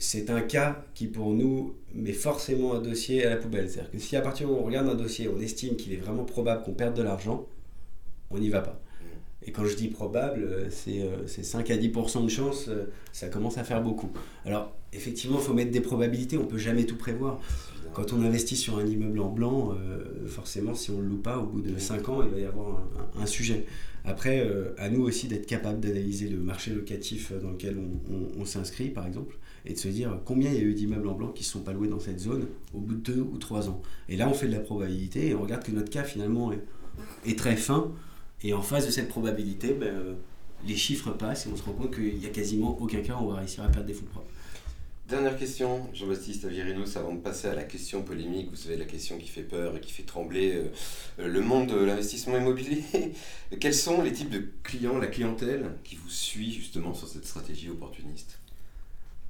c'est 0.00 0.30
un 0.30 0.40
cas 0.40 0.82
qui 0.94 1.06
pour 1.06 1.34
nous 1.34 1.74
met 1.94 2.14
forcément 2.14 2.74
un 2.74 2.80
dossier 2.80 3.24
à 3.26 3.30
la 3.30 3.36
poubelle. 3.36 3.68
C'est-à-dire 3.68 3.90
que 3.90 3.98
si 3.98 4.16
à 4.16 4.22
partir 4.22 4.46
du 4.46 4.52
moment 4.52 4.62
où 4.62 4.64
on 4.64 4.68
regarde 4.68 4.88
un 4.88 4.94
dossier, 4.94 5.28
on 5.28 5.38
estime 5.38 5.76
qu'il 5.76 5.92
est 5.92 5.98
vraiment 5.98 6.24
probable 6.24 6.62
qu'on 6.64 6.72
perde 6.72 6.96
de 6.96 7.02
l'argent, 7.02 7.46
on 8.30 8.38
n'y 8.38 8.48
va 8.48 8.62
pas. 8.62 8.80
Mm. 8.80 9.48
Et 9.48 9.52
quand 9.52 9.66
je 9.66 9.76
dis 9.76 9.88
probable, 9.88 10.42
euh, 10.42 10.70
c'est 10.70 11.42
5 11.42 11.70
euh, 11.70 11.74
à 11.74 11.76
10% 11.76 12.24
de 12.24 12.30
chance, 12.30 12.66
euh, 12.68 12.86
ça 13.12 13.28
commence 13.28 13.58
à 13.58 13.64
faire 13.64 13.82
beaucoup. 13.82 14.10
Alors 14.46 14.74
effectivement, 14.94 15.36
il 15.38 15.44
faut 15.44 15.52
mettre 15.52 15.70
des 15.70 15.82
probabilités, 15.82 16.38
on 16.38 16.44
ne 16.44 16.48
peut 16.48 16.58
jamais 16.58 16.86
tout 16.86 16.96
prévoir. 16.96 17.38
Quand 17.92 18.14
on 18.14 18.22
investit 18.22 18.56
sur 18.56 18.78
un 18.78 18.86
immeuble 18.86 19.20
en 19.20 19.28
blanc, 19.28 19.74
forcément, 20.28 20.74
si 20.74 20.92
on 20.92 20.98
ne 20.98 21.02
le 21.02 21.08
loue 21.08 21.16
pas, 21.16 21.38
au 21.38 21.46
bout 21.46 21.60
de 21.60 21.76
5 21.76 22.08
ans, 22.08 22.22
il 22.22 22.30
va 22.30 22.38
y 22.38 22.44
avoir 22.44 22.80
un, 23.18 23.26
sujet. 23.26 23.66
Après, 24.04 24.48
à 24.78 24.88
nous 24.88 25.02
aussi 25.02 25.26
d'être 25.26 25.46
capable 25.46 25.80
d'analyser 25.80 26.28
le 26.28 26.38
marché 26.38 26.70
locatif 26.70 27.32
dans 27.42 27.50
lequel 27.50 27.78
on 28.38 28.44
s'inscrit, 28.44 28.90
par 28.90 29.08
exemple 29.08 29.36
et 29.66 29.74
de 29.74 29.78
se 29.78 29.88
dire 29.88 30.18
combien 30.24 30.50
il 30.50 30.56
y 30.56 30.60
a 30.60 30.62
eu 30.62 30.74
d'immeubles 30.74 31.08
en 31.08 31.14
blanc 31.14 31.28
qui 31.28 31.42
ne 31.42 31.46
sont 31.48 31.60
pas 31.60 31.72
loués 31.72 31.88
dans 31.88 32.00
cette 32.00 32.20
zone 32.20 32.46
au 32.74 32.78
bout 32.78 32.94
de 32.94 33.12
deux 33.12 33.20
ou 33.20 33.38
trois 33.38 33.68
ans. 33.68 33.82
Et 34.08 34.16
là, 34.16 34.28
on 34.28 34.34
fait 34.34 34.46
de 34.46 34.52
la 34.52 34.60
probabilité 34.60 35.28
et 35.28 35.34
on 35.34 35.42
regarde 35.42 35.64
que 35.64 35.72
notre 35.72 35.90
cas 35.90 36.04
finalement 36.04 36.52
est, 36.52 37.38
très 37.38 37.56
fin. 37.56 37.92
Et 38.42 38.52
en 38.54 38.62
face 38.62 38.86
de 38.86 38.90
cette 38.90 39.08
probabilité, 39.08 39.74
ben, 39.74 39.86
euh, 39.86 40.14
les 40.66 40.76
chiffres 40.76 41.10
passent 41.10 41.46
et 41.46 41.50
on 41.52 41.56
se 41.56 41.62
rend 41.62 41.72
compte 41.72 41.94
qu'il 41.94 42.16
n'y 42.16 42.26
a 42.26 42.30
quasiment 42.30 42.76
aucun 42.80 43.00
cas 43.00 43.14
où 43.14 43.24
on 43.24 43.28
va 43.28 43.36
réussir 43.36 43.64
à 43.64 43.68
perdre 43.68 43.86
des 43.86 43.94
fonds 43.94 44.06
propres. 44.06 44.30
Dernière 45.10 45.36
question, 45.36 45.88
Jean-Baptiste 45.92 46.44
Avirinos, 46.44 46.96
avant 46.96 47.12
de 47.12 47.18
passer 47.18 47.48
à 47.48 47.54
la 47.56 47.64
question 47.64 48.02
polémique, 48.02 48.48
vous 48.48 48.56
savez, 48.56 48.76
la 48.76 48.84
question 48.84 49.18
qui 49.18 49.26
fait 49.26 49.42
peur 49.42 49.76
et 49.76 49.80
qui 49.80 49.90
fait 49.90 50.04
trembler 50.04 50.54
euh, 51.18 51.26
le 51.26 51.40
monde 51.40 51.66
de 51.66 51.74
l'investissement 51.74 52.38
immobilier. 52.38 52.84
Quels 53.60 53.74
sont 53.74 54.02
les 54.02 54.12
types 54.12 54.30
de 54.30 54.44
clients, 54.62 54.98
la 54.98 55.08
clientèle 55.08 55.72
qui 55.82 55.96
vous 55.96 56.08
suit 56.08 56.52
justement 56.52 56.94
sur 56.94 57.08
cette 57.08 57.26
stratégie 57.26 57.70
opportuniste? 57.70 58.38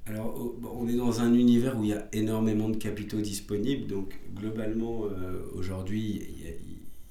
Alors, 0.07 0.55
on 0.63 0.87
est 0.87 0.95
dans 0.95 1.21
un 1.21 1.33
univers 1.33 1.77
où 1.77 1.83
il 1.83 1.89
y 1.89 1.93
a 1.93 2.07
énormément 2.11 2.69
de 2.69 2.77
capitaux 2.77 3.21
disponibles, 3.21 3.87
donc 3.87 4.19
globalement, 4.35 5.05
euh, 5.05 5.43
aujourd'hui, 5.53 6.27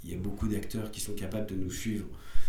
il 0.02 0.10
y, 0.10 0.14
a 0.14 0.18
beaucoup 0.18 0.48
d'acteurs 0.48 0.90
qui 0.90 1.00
sont 1.00 1.12
capables 1.12 1.46
de 1.46 1.54
nous 1.54 1.70
suivre 1.70 2.06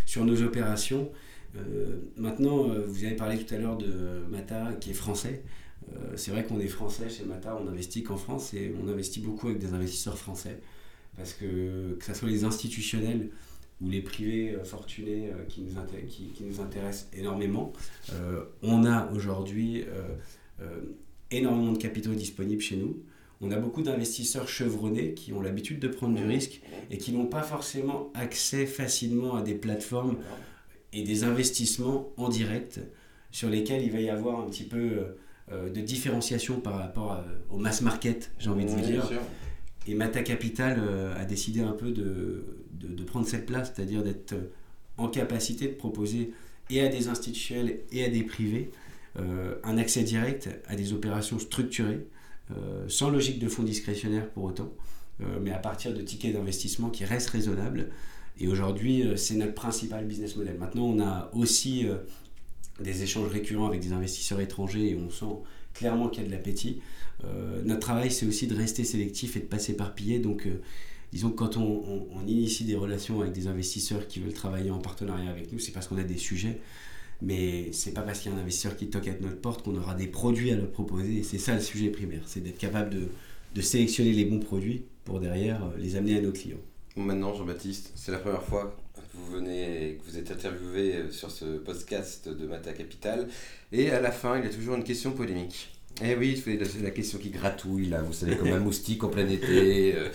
sur 0.07 0.25
nos 0.25 0.41
opérations. 0.41 1.11
Euh, 1.55 1.97
maintenant, 2.17 2.69
vous 2.87 3.03
avez 3.03 3.15
parlé 3.15 3.37
tout 3.37 3.53
à 3.53 3.57
l'heure 3.57 3.77
de 3.77 4.23
Mata, 4.31 4.73
qui 4.79 4.89
est 4.89 4.93
français. 4.93 5.43
Euh, 5.93 6.13
c'est 6.15 6.31
vrai 6.31 6.43
qu'on 6.45 6.59
est 6.59 6.67
français 6.67 7.09
chez 7.09 7.23
Mata, 7.23 7.55
on 7.55 7.67
investit 7.67 8.03
qu'en 8.03 8.17
France 8.17 8.53
et 8.53 8.73
on 8.81 8.87
investit 8.87 9.19
beaucoup 9.19 9.47
avec 9.47 9.59
des 9.59 9.73
investisseurs 9.73 10.17
français. 10.17 10.59
Parce 11.17 11.33
que 11.33 11.97
que 11.99 12.05
ce 12.05 12.13
soit 12.13 12.29
les 12.29 12.45
institutionnels 12.45 13.29
ou 13.81 13.89
les 13.89 14.01
privés 14.01 14.55
euh, 14.55 14.63
fortunés 14.63 15.29
euh, 15.29 15.43
qui, 15.47 15.61
nous 15.61 15.73
qui, 16.07 16.25
qui, 16.27 16.43
nous 16.43 16.59
intéressent 16.61 17.09
énormément, 17.17 17.73
on 18.61 18.85
a 18.85 19.09
aujourd'hui 19.11 19.85
énormément 21.31 21.71
de 21.71 21.77
capitaux 21.77 22.13
disponibles 22.13 22.61
chez 22.61 22.75
nous. 22.75 23.01
On 23.39 23.49
a 23.51 23.55
beaucoup 23.55 23.81
d'investisseurs 23.81 24.47
chevronnés 24.47 25.15
qui 25.15 25.33
ont 25.33 25.41
l'habitude 25.41 25.79
de 25.79 25.87
prendre 25.87 26.15
du 26.15 26.23
risque 26.23 26.61
et 26.91 26.99
qui 26.99 27.11
n'ont 27.11 27.25
pas 27.25 27.41
forcément 27.41 28.11
accès 28.13 28.67
facilement 28.67 29.35
à 29.35 29.41
des 29.41 29.55
plateformes 29.55 30.17
et 30.93 31.01
des 31.01 31.23
investissements 31.23 32.11
en 32.17 32.29
direct 32.29 32.79
sur 33.31 33.49
lesquels 33.49 33.81
il 33.81 33.91
va 33.91 34.01
y 34.01 34.09
avoir 34.09 34.41
un 34.41 34.49
petit 34.49 34.65
peu 34.65 35.05
euh, 35.51 35.69
de 35.69 35.81
différenciation 35.81 36.61
par 36.61 36.77
rapport 36.77 37.13
euh, 37.13 37.21
au 37.49 37.57
mass 37.57 37.81
market, 37.81 38.31
j'ai 38.39 38.49
envie 38.49 38.63
de 38.63 38.69
vous 38.69 38.79
dire. 38.79 39.09
Et 39.87 39.95
Mata 39.95 40.21
Capital 40.21 40.79
euh, 40.79 41.19
a 41.19 41.25
décidé 41.25 41.61
un 41.61 41.73
peu 41.73 41.91
de, 41.91 42.45
de, 42.81 43.03
prendre 43.03 43.27
cette 43.27 43.45
place, 43.45 43.71
c'est-à-dire 43.73 44.03
d'être 44.03 44.35
en 44.97 45.07
capacité 45.07 45.67
de 45.67 45.73
proposer 45.73 46.33
et 46.69 46.81
à 46.81 46.87
des 46.87 47.07
institutionnels 47.07 47.79
et 47.91 48.05
à 48.05 48.09
des 48.09 48.23
privés 48.23 48.71
un 49.63 49.77
accès 49.77 50.03
direct 50.03 50.49
à 50.67 50.75
des 50.77 50.93
opérations 50.93 51.37
structurées, 51.37 52.07
sans 52.87 53.09
logique 53.09 53.39
de 53.39 53.49
fonds 53.49 53.63
discrétionnaires 53.63 54.29
pour 54.29 54.45
autant, 54.45 54.71
mais 55.41 55.51
à 55.51 55.57
partir 55.57 55.93
de 55.93 56.01
tickets 56.01 56.33
d'investissement 56.33 56.89
qui 56.89 57.03
restent 57.03 57.31
raisonnables. 57.31 57.89
Et 58.39 58.47
aujourd'hui, 58.47 59.03
c'est 59.17 59.35
notre 59.35 59.53
principal 59.53 60.05
business 60.05 60.37
model. 60.37 60.57
Maintenant, 60.57 60.85
on 60.85 61.01
a 61.01 61.29
aussi 61.33 61.87
des 62.79 63.03
échanges 63.03 63.29
récurrents 63.29 63.67
avec 63.67 63.81
des 63.81 63.93
investisseurs 63.93 64.39
étrangers 64.39 64.91
et 64.91 64.95
on 64.95 65.09
sent 65.09 65.41
clairement 65.73 66.09
qu'il 66.09 66.23
y 66.23 66.25
a 66.25 66.29
de 66.29 66.33
l'appétit. 66.33 66.81
Euh, 67.23 67.61
notre 67.63 67.81
travail, 67.81 68.11
c'est 68.11 68.25
aussi 68.25 68.47
de 68.47 68.55
rester 68.55 68.83
sélectif 68.83 69.37
et 69.37 69.39
de 69.39 69.45
passer 69.45 69.75
par 69.75 69.87
s'éparpiller. 69.87 70.19
Donc, 70.19 70.47
euh, 70.47 70.61
disons 71.11 71.31
que 71.31 71.35
quand 71.35 71.57
on, 71.57 72.07
initie 72.27 72.63
des 72.63 72.75
relations 72.75 73.21
avec 73.21 73.33
des 73.33 73.47
investisseurs 73.47 74.07
qui 74.07 74.19
veulent 74.19 74.33
travailler 74.33 74.71
en 74.71 74.79
partenariat 74.79 75.29
avec 75.29 75.51
nous, 75.51 75.59
c'est 75.59 75.71
parce 75.71 75.87
qu'on 75.87 75.97
a 75.97 76.03
des 76.03 76.17
sujets. 76.17 76.59
Mais 77.21 77.71
c'est 77.71 77.93
pas 77.93 78.01
parce 78.01 78.19
qu'il 78.19 78.31
y 78.31 78.33
a 78.33 78.37
un 78.37 78.41
investisseur 78.41 78.75
qui 78.75 78.87
toque 78.89 79.07
à 79.07 79.13
notre 79.19 79.39
porte 79.39 79.63
qu'on 79.63 79.75
aura 79.75 79.93
des 79.93 80.07
produits 80.07 80.51
à 80.51 80.55
leur 80.55 80.71
proposer. 80.71 81.17
Et 81.17 81.23
c'est 81.23 81.37
ça 81.37 81.53
le 81.53 81.61
sujet 81.61 81.89
primaire, 81.89 82.23
c'est 82.25 82.41
d'être 82.41 82.57
capable 82.57 82.89
de, 82.89 83.09
de, 83.53 83.61
sélectionner 83.61 84.11
les 84.13 84.25
bons 84.25 84.39
produits 84.39 84.85
pour 85.05 85.19
derrière 85.19 85.63
euh, 85.63 85.77
les 85.77 85.95
amener 85.95 86.17
à 86.17 86.21
nos 86.21 86.31
clients. 86.31 86.57
Maintenant, 86.95 87.35
Jean-Baptiste, 87.35 87.91
c'est 87.95 88.11
la 88.11 88.17
première 88.17 88.43
fois 88.43 88.75
vous 89.13 89.31
venez, 89.31 89.97
que 89.99 90.09
vous 90.09 90.17
êtes 90.17 90.31
interviewé 90.31 90.95
euh, 90.95 91.11
sur 91.11 91.31
ce 91.31 91.57
podcast 91.57 92.29
de 92.29 92.47
Mata 92.47 92.73
Capital. 92.73 93.27
Et 93.71 93.91
à 93.91 93.99
la 93.99 94.11
fin, 94.11 94.37
il 94.37 94.45
y 94.45 94.47
a 94.47 94.53
toujours 94.53 94.75
une 94.75 94.83
question 94.83 95.11
polémique. 95.11 95.69
Eh 96.03 96.15
oui, 96.15 96.41
c'est 96.43 96.81
la 96.81 96.91
question 96.91 97.19
qui 97.19 97.29
gratouille, 97.29 97.87
là, 97.87 98.01
vous 98.01 98.13
savez, 98.13 98.35
comme 98.35 98.51
un 98.51 98.59
moustique 98.59 99.03
en 99.03 99.09
plein 99.09 99.27
été. 99.27 99.95
Euh. 99.95 100.09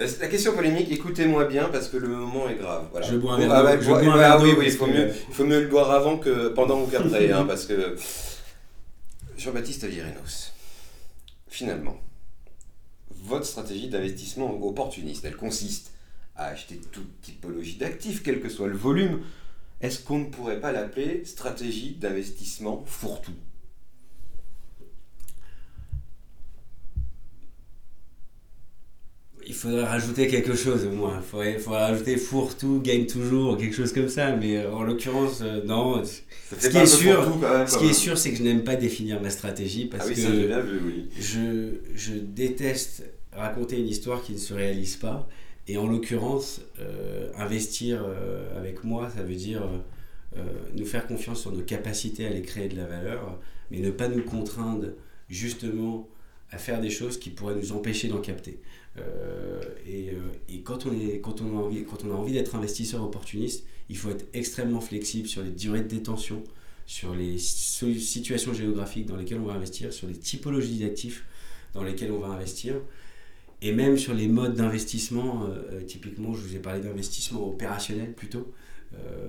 Euh, 0.00 0.08
la 0.20 0.28
question 0.28 0.52
polémique, 0.52 0.90
écoutez-moi 0.90 1.44
bien 1.46 1.68
parce 1.70 1.88
que 1.88 1.96
le 1.96 2.08
moment 2.08 2.48
est 2.48 2.56
grave. 2.56 2.88
Voilà. 2.90 3.06
Je 3.06 3.16
bois 3.16 3.34
un 3.34 3.38
verre 3.38 3.52
ah, 3.52 4.32
ah 4.32 4.42
oui, 4.42 4.54
oui, 4.56 4.66
il 4.66 4.72
faut, 4.72 4.86
mieux, 4.86 5.10
faut 5.30 5.44
mieux 5.44 5.60
le 5.60 5.68
boire 5.68 5.90
avant 5.90 6.18
que 6.18 6.48
pendant 6.48 6.82
ou 6.82 6.86
qu'après, 6.86 7.30
hein, 7.30 7.44
parce 7.48 7.66
que 7.66 7.96
Jean-Baptiste 9.36 9.84
Avirenos, 9.84 10.52
finalement, 11.48 12.00
votre 13.10 13.46
stratégie 13.46 13.88
d'investissement 13.88 14.60
opportuniste, 14.64 15.24
elle 15.24 15.36
consiste 15.36 15.92
à 16.36 16.46
acheter 16.46 16.80
toute 16.92 17.20
typologie 17.20 17.76
d'actifs, 17.76 18.22
quel 18.22 18.40
que 18.40 18.48
soit 18.48 18.68
le 18.68 18.76
volume, 18.76 19.20
est-ce 19.80 20.00
qu'on 20.00 20.18
ne 20.18 20.26
pourrait 20.26 20.60
pas 20.60 20.72
l'appeler 20.72 21.24
stratégie 21.24 21.94
d'investissement 21.94 22.84
fourre-tout? 22.86 23.32
Faudrait 29.58 29.84
rajouter 29.84 30.26
quelque 30.28 30.54
chose 30.54 30.86
au 30.86 30.90
moins. 30.90 31.18
Il 31.18 31.22
faudrait, 31.22 31.58
faudrait, 31.58 31.84
rajouter 31.90 32.16
fourre-tout, 32.16 32.80
gagne 32.82 33.06
toujours, 33.06 33.56
quelque 33.56 33.74
chose 33.74 33.92
comme 33.92 34.08
ça. 34.08 34.34
Mais 34.36 34.56
euh, 34.56 34.72
en 34.72 34.82
l'occurrence, 34.82 35.40
euh, 35.42 35.62
non. 35.64 36.02
Ce 36.04 36.68
qui, 36.68 36.76
est 36.76 36.86
sûr, 36.86 37.38
ce 37.66 37.78
qui 37.78 37.86
est 37.86 37.92
sûr, 37.92 38.16
c'est 38.16 38.30
que 38.30 38.38
je 38.38 38.42
n'aime 38.42 38.64
pas 38.64 38.76
définir 38.76 39.20
ma 39.20 39.30
stratégie 39.30 39.86
parce 39.86 40.06
ah 40.06 40.14
que 40.14 40.20
je, 41.18 41.68
je, 41.94 42.12
déteste 42.14 43.04
raconter 43.32 43.78
une 43.78 43.88
histoire 43.88 44.22
qui 44.22 44.32
ne 44.32 44.38
se 44.38 44.54
réalise 44.54 44.96
pas. 44.96 45.28
Et 45.68 45.76
en 45.76 45.86
l'occurrence, 45.86 46.62
euh, 46.80 47.30
investir 47.36 48.02
euh, 48.02 48.58
avec 48.58 48.84
moi, 48.84 49.10
ça 49.14 49.22
veut 49.22 49.34
dire 49.34 49.68
euh, 50.36 50.40
nous 50.74 50.86
faire 50.86 51.06
confiance 51.06 51.42
sur 51.42 51.52
nos 51.52 51.62
capacités 51.62 52.24
à 52.24 52.30
aller 52.30 52.40
créer 52.40 52.68
de 52.68 52.76
la 52.76 52.86
valeur, 52.86 53.38
mais 53.70 53.80
ne 53.80 53.90
pas 53.90 54.08
nous 54.08 54.22
contraindre 54.22 54.86
justement 55.28 56.08
à 56.50 56.58
faire 56.58 56.80
des 56.80 56.90
choses 56.90 57.18
qui 57.18 57.30
pourraient 57.30 57.54
nous 57.54 57.72
empêcher 57.72 58.08
d'en 58.08 58.20
capter. 58.20 58.58
et, 59.86 60.10
quand, 60.64 60.86
on 60.86 62.10
a 62.10 62.14
envie, 62.14 62.32
d'être 62.32 62.54
investisseur 62.54 63.02
opportuniste, 63.02 63.64
il 63.88 63.96
faut 63.96 64.10
être 64.10 64.26
extrêmement 64.34 64.80
flexible 64.80 65.28
sur 65.28 65.42
les 65.42 65.50
durées 65.50 65.82
de 65.82 65.88
détention, 65.88 66.42
sur 66.86 67.14
les 67.14 67.38
situations 67.38 68.54
géographiques 68.54 69.06
dans 69.06 69.16
lesquelles 69.16 69.40
on 69.40 69.46
va 69.46 69.54
investir, 69.54 69.92
sur 69.92 70.08
les 70.08 70.14
typologies 70.14 70.78
d'actifs 70.78 71.24
dans 71.74 71.82
lesquelles 71.82 72.12
on 72.12 72.18
va 72.18 72.28
investir. 72.28 72.74
Et 73.60 73.72
même 73.72 73.98
sur 73.98 74.14
les 74.14 74.28
modes 74.28 74.54
d'investissement, 74.54 75.44
euh, 75.44 75.62
euh, 75.72 75.82
typiquement, 75.82 76.32
je 76.32 76.40
vous 76.40 76.54
ai 76.54 76.60
parlé 76.60 76.80
d'investissement 76.80 77.46
opérationnel 77.46 78.12
plutôt. 78.12 78.52
Euh, 78.94 79.26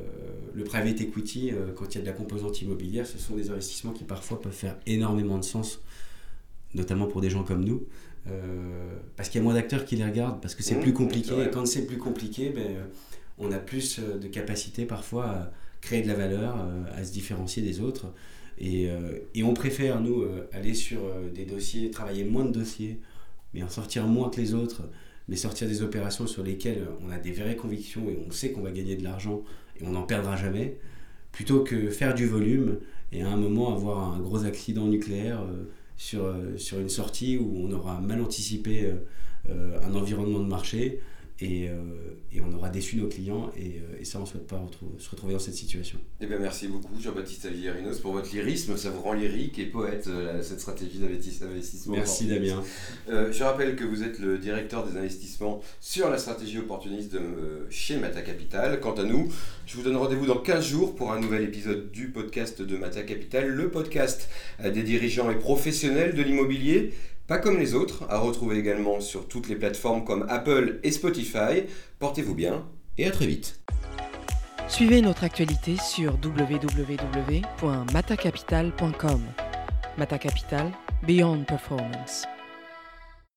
le 0.54 0.64
private 0.64 1.02
equity, 1.02 1.52
quand 1.76 1.94
il 1.94 1.96
y 1.96 1.98
a 1.98 2.02
de 2.02 2.06
la 2.06 2.14
composante 2.14 2.62
immobilière, 2.62 3.08
ce 3.08 3.18
sont 3.18 3.36
des 3.36 3.50
investissements 3.50 3.92
qui 3.92 4.04
parfois 4.04 4.40
peuvent 4.40 4.54
faire 4.54 4.78
énormément 4.86 5.38
de 5.38 5.44
sens, 5.44 5.82
notamment 6.74 7.08
pour 7.08 7.22
des 7.22 7.30
gens 7.30 7.44
comme 7.44 7.64
nous, 7.64 7.86
parce 9.16 9.30
qu'il 9.30 9.40
y 9.40 9.42
a 9.42 9.44
moins 9.44 9.56
d'acteurs 9.56 9.86
qui 9.86 9.96
les 9.96 10.06
regardent, 10.06 10.40
parce 10.42 10.54
que 10.54 10.62
c'est 10.62 10.76
mmh, 10.76 10.82
plus 10.82 10.94
compliqué. 10.94 11.34
Et 11.42 11.50
quand 11.50 11.66
c'est 11.66 11.88
plus 11.88 11.98
compliqué, 11.98 12.50
ben, 12.50 12.78
on 13.40 13.52
a 13.52 13.58
plus 13.58 14.00
de 14.00 14.28
capacité 14.28 14.86
parfois 14.86 15.26
à 15.26 15.52
créer 15.82 16.04
de 16.04 16.08
la 16.08 16.14
valeur, 16.14 16.58
à 16.96 17.04
se 17.04 17.12
différencier 17.12 17.64
des 17.64 17.80
autres. 17.80 18.14
Et, 18.60 18.90
et 19.34 19.44
on 19.44 19.54
préfère, 19.54 20.00
nous, 20.00 20.26
aller 20.54 20.76
sur 20.76 21.00
des 21.34 21.46
dossiers, 21.46 21.90
travailler 21.90 22.24
moins 22.24 22.46
de 22.46 22.52
dossiers 22.52 23.00
mais 23.54 23.64
en 23.64 23.70
sortir 23.70 24.06
moins 24.06 24.30
que 24.30 24.40
les 24.40 24.54
autres, 24.54 24.84
mais 25.28 25.36
sortir 25.36 25.68
des 25.68 25.82
opérations 25.82 26.28
sur 26.28 26.44
lesquelles 26.44 26.88
on 27.06 27.10
a 27.12 27.18
des 27.18 27.32
vraies 27.32 27.56
convictions 27.56 28.10
et 28.10 28.20
on 28.26 28.32
sait 28.32 28.52
qu'on 28.52 28.62
va 28.62 28.72
gagner 28.72 28.96
de 28.96 29.04
l'argent 29.04 29.44
et 29.80 29.86
on 29.86 29.92
n'en 29.92 30.04
perdra 30.04 30.36
jamais, 30.36 30.78
plutôt 31.32 31.64
que 31.64 31.90
faire 31.90 32.14
du 32.14 32.26
volume 32.26 32.80
et 33.12 33.22
à 33.22 33.30
un 33.30 33.38
moment 33.38 33.76
avoir 33.76 34.14
un 34.14 34.20
gros 34.20 34.46
accident 34.46 34.88
nucléaire 34.88 35.42
euh, 35.42 35.66
sur, 36.00 36.24
euh, 36.24 36.58
sur 36.58 36.80
une 36.80 36.90
sortie 36.90 37.38
où 37.38 37.54
on 37.58 37.72
aura 37.74 38.00
mal 38.00 38.22
anticipé 38.22 38.94
euh, 39.50 39.80
un 39.86 39.94
environnement 39.96 40.40
de 40.40 40.48
marché 40.48 41.02
et, 41.41 41.69
euh, 41.69 41.73
et, 42.34 42.41
on 42.41 42.54
aura 42.54 42.69
déçu 42.69 42.97
nos 42.97 43.08
clients 43.08 43.52
et, 43.58 43.78
euh, 43.78 44.02
et 44.02 44.06
ça 44.06 44.17
on 44.19 44.23
ne 44.23 44.28
souhaite 44.28 44.47
pas 44.47 44.62
se 44.97 45.10
retrouver 45.10 45.34
dans 45.34 45.39
cette 45.39 45.54
situation. 45.54 45.97
Eh 46.19 46.25
bien, 46.25 46.38
merci 46.38 46.67
beaucoup 46.67 46.99
Jean-Baptiste 46.99 47.45
Avierinos 47.45 47.99
pour 47.99 48.12
votre 48.12 48.34
lyrisme, 48.34 48.75
ça 48.75 48.89
vous 48.89 49.02
rend 49.02 49.13
lyrique 49.13 49.58
et 49.58 49.65
poète 49.65 50.08
euh, 50.08 50.41
cette 50.43 50.60
stratégie 50.60 50.99
d'investissement. 50.99 51.93
Merci 51.93 52.28
Damien. 52.28 52.62
je 53.08 53.43
rappelle 53.43 53.75
que 53.75 53.86
vous 53.86 54.04
êtes 54.04 54.19
le 54.19 54.38
directeur 54.38 54.86
des 54.86 54.97
investissements 54.97 55.62
sur 55.80 56.10
la 56.10 56.17
stratégie 56.17 56.60
opportuniste 56.60 57.13
de, 57.13 57.67
chez 57.69 57.97
Mata 57.97 58.21
Capital. 58.21 58.80
Quant 58.82 58.95
à 58.95 59.04
nous, 59.04 59.32
je 59.65 59.78
vous 59.78 59.84
donne 59.84 59.95
rendez-vous 59.95 60.25
dans 60.25 60.39
15 60.39 60.65
jours 60.65 60.95
pour 60.95 61.12
un 61.13 61.19
nouvel 61.19 61.43
épisode 61.43 61.91
du 61.91 62.10
podcast 62.10 62.62
de 62.62 62.78
Mata 62.78 63.04
Capital, 63.04 63.47
le 63.47 63.69
podcast 63.69 64.30
des 64.63 64.84
dirigeants 64.84 65.32
et 65.32 65.36
professionnels 65.36 66.15
de 66.15 66.21
l'immobilier 66.21 66.93
pas 67.30 67.38
comme 67.38 67.60
les 67.60 67.76
autres, 67.76 68.04
à 68.10 68.18
retrouver 68.18 68.58
également 68.58 69.00
sur 69.00 69.28
toutes 69.28 69.48
les 69.48 69.56
plateformes 69.56 70.04
comme 70.04 70.26
Apple 70.30 70.80
et 70.84 70.92
Spotify. 70.92 71.65
Portez-vous 72.00 72.34
bien 72.34 72.65
et 72.98 73.06
à 73.06 73.12
très 73.12 73.28
vite. 73.28 73.60
Suivez 74.68 75.02
notre 75.02 75.24
actualité 75.24 75.78
sur 75.78 76.18
www.matacapital.com. 76.24 79.22
Mata 79.98 80.18
Capital, 80.18 80.72
Beyond 81.06 81.44
Performance. 81.44 82.26